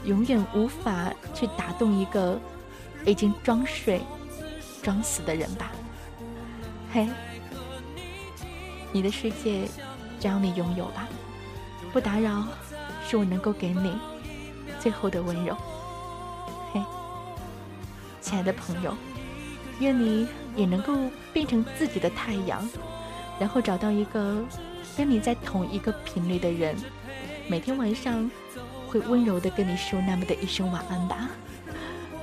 [0.03, 2.39] 永远无法去打动一个
[3.05, 4.01] 已经装睡、
[4.82, 5.72] 装死的人吧？
[6.91, 7.07] 嘿，
[8.91, 9.67] 你的世界
[10.19, 11.07] 只要你拥有吧，
[11.93, 12.47] 不打扰
[13.12, 13.93] 是我能够给你
[14.80, 15.53] 最后的温柔。
[16.72, 16.82] 嘿，
[18.22, 18.95] 亲爱的朋友。
[19.82, 20.93] 愿你也能够
[21.34, 22.66] 变成自己的太阳，
[23.38, 24.41] 然后找到一个
[24.95, 26.74] 跟你在同一个频率的人，
[27.49, 28.32] 每天晚上
[28.88, 31.28] 会温柔的跟你说那么的一声晚安吧。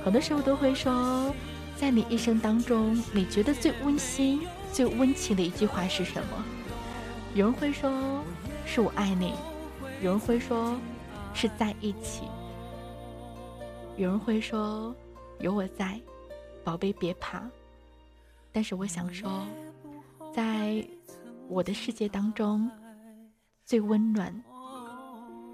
[0.03, 1.31] 很多时候都会说，
[1.75, 4.41] 在你一生当中，你觉得最温馨、
[4.73, 6.43] 最温情的一句话是什么？
[7.35, 7.91] 有人会说
[8.65, 9.35] 是我爱你，
[10.01, 10.79] 有人会说
[11.33, 12.23] 是在一起，
[13.97, 14.95] 有人会说
[15.39, 15.99] 有我在。
[16.63, 17.41] 宝贝，别怕。
[18.51, 19.45] 但是我想说，
[20.33, 20.85] 在
[21.47, 22.69] 我的世界当中，
[23.65, 24.43] 最温暖、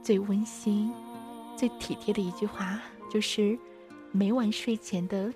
[0.04, 0.91] 最温馨、
[1.56, 2.80] 最体贴的一句话，
[3.10, 3.58] 就是
[4.12, 5.34] 每晚睡前的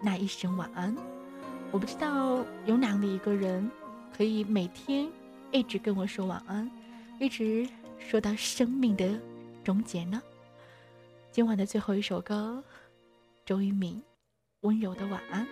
[0.00, 0.94] 那一声晚安。
[1.70, 3.68] 我不知道有哪样的一个人，
[4.16, 5.08] 可以每天
[5.50, 6.70] 一直跟我说晚安，
[7.18, 7.66] 一直
[8.08, 9.18] 说到生命的
[9.64, 10.20] 终结呢？
[11.30, 12.62] 今晚的最后一首歌，
[13.46, 13.96] 周渝民
[14.60, 15.44] 《温柔的晚安》。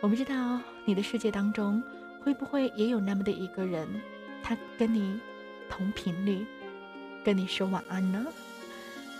[0.00, 1.82] 我不知道你的世界当中，
[2.22, 3.86] 会不会也有那么的一个人，
[4.42, 5.20] 他跟你
[5.68, 6.46] 同频率，
[7.22, 8.24] 跟你说晚安呢？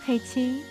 [0.05, 0.63] 黑青，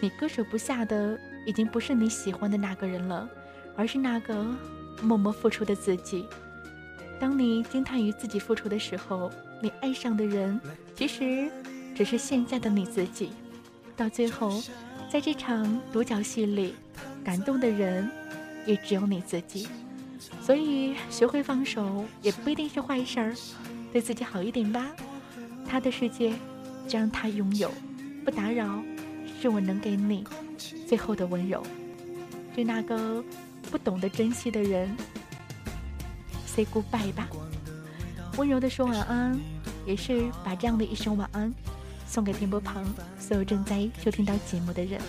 [0.00, 3.28] 你割舍不下的，已经不是你喜欢的那个人了，
[3.76, 4.46] 而是那个
[5.02, 6.26] 默默付出的自己。
[7.20, 9.30] 当你惊叹于自己付出的时候，
[9.62, 10.60] 你爱上的人，
[10.96, 11.50] 其实
[11.94, 13.30] 只是现在的你自己。
[13.96, 14.62] 到最后，
[15.10, 16.74] 在这场独角戏里，
[17.24, 18.10] 感动的人
[18.66, 19.68] 也只有你自己。
[20.40, 23.34] 所以，学会放手也不一定是坏事儿，
[23.92, 24.94] 对自己好一点吧。
[25.66, 26.30] 他的世界，
[26.86, 27.70] 就让他拥有，
[28.24, 28.82] 不打扰，
[29.40, 30.24] 是我能给你
[30.86, 31.62] 最后的温柔。
[32.54, 33.24] 对那个
[33.70, 34.94] 不懂得珍惜的人
[36.46, 37.28] ，say goodbye 吧。
[38.36, 39.38] 温柔的说晚安，
[39.86, 41.52] 也是把这样的一声晚安。
[42.06, 42.84] 送给电波旁
[43.18, 45.00] 所有正在收听到节目的人，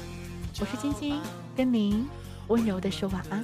[0.60, 1.20] 我是晶晶，
[1.56, 2.08] 跟您
[2.48, 3.44] 温柔的说晚安。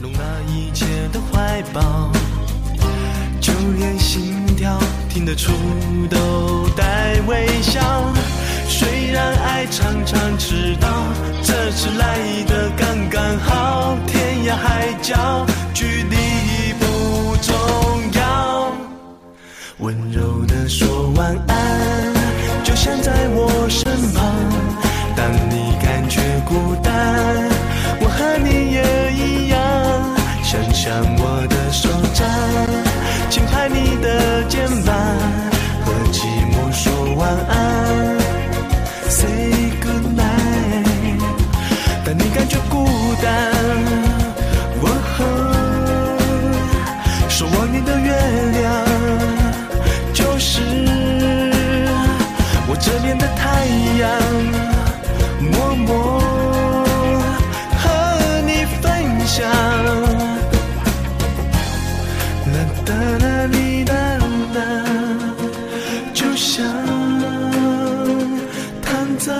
[0.00, 0.18] 容纳
[0.48, 2.10] 一切的怀抱，
[3.40, 4.78] 就连心跳
[5.08, 5.52] 听得出
[6.10, 8.12] 都带微笑。
[8.68, 10.88] 虽然爱常常迟到，
[11.42, 13.96] 这次来的刚刚好。
[14.06, 16.16] 天涯海角，距离
[19.82, 21.56] 温柔的说晚安。
[22.62, 24.22] 就像在我身旁，
[25.16, 26.92] 当你感觉孤单，
[28.00, 29.58] 我和你也一样。
[30.44, 32.24] 想想我的手掌，
[33.28, 34.94] 轻拍你的肩膀，
[35.84, 36.22] 和寂
[36.52, 38.18] 寞说晚安
[39.10, 41.20] ，Say good night。
[42.04, 42.86] 当你感觉孤
[43.20, 43.51] 单，
[53.22, 53.64] 的太
[54.00, 54.10] 阳，
[55.52, 56.20] 默默
[57.78, 57.84] 和
[58.44, 58.50] 你
[58.80, 58.84] 分
[59.24, 59.48] 享。
[62.52, 63.94] 啦哒啦哩哒
[64.56, 64.58] 啦，
[66.12, 66.66] 就像
[68.82, 69.32] 躺在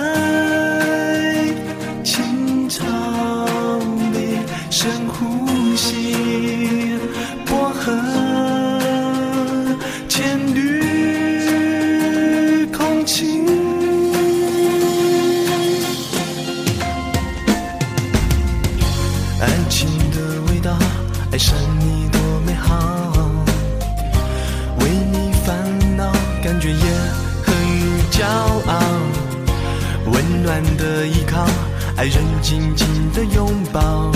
[32.03, 34.11] 爱人紧紧的拥抱，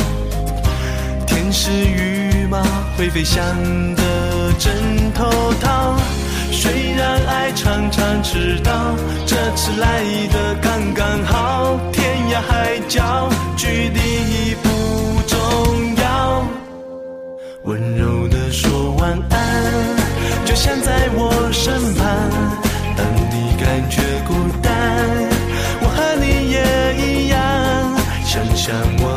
[1.26, 2.62] 天使与马
[2.98, 3.42] 会飞翔
[3.96, 4.74] 的枕
[5.14, 5.24] 头
[5.62, 5.96] 套，
[6.52, 8.94] 虽然爱常常迟到，
[9.26, 16.46] 这次来的刚刚好，天涯海角距离已不重要，
[17.64, 19.74] 温柔的说晚安，
[20.44, 21.37] 就像在我。
[28.68, 29.17] chamois.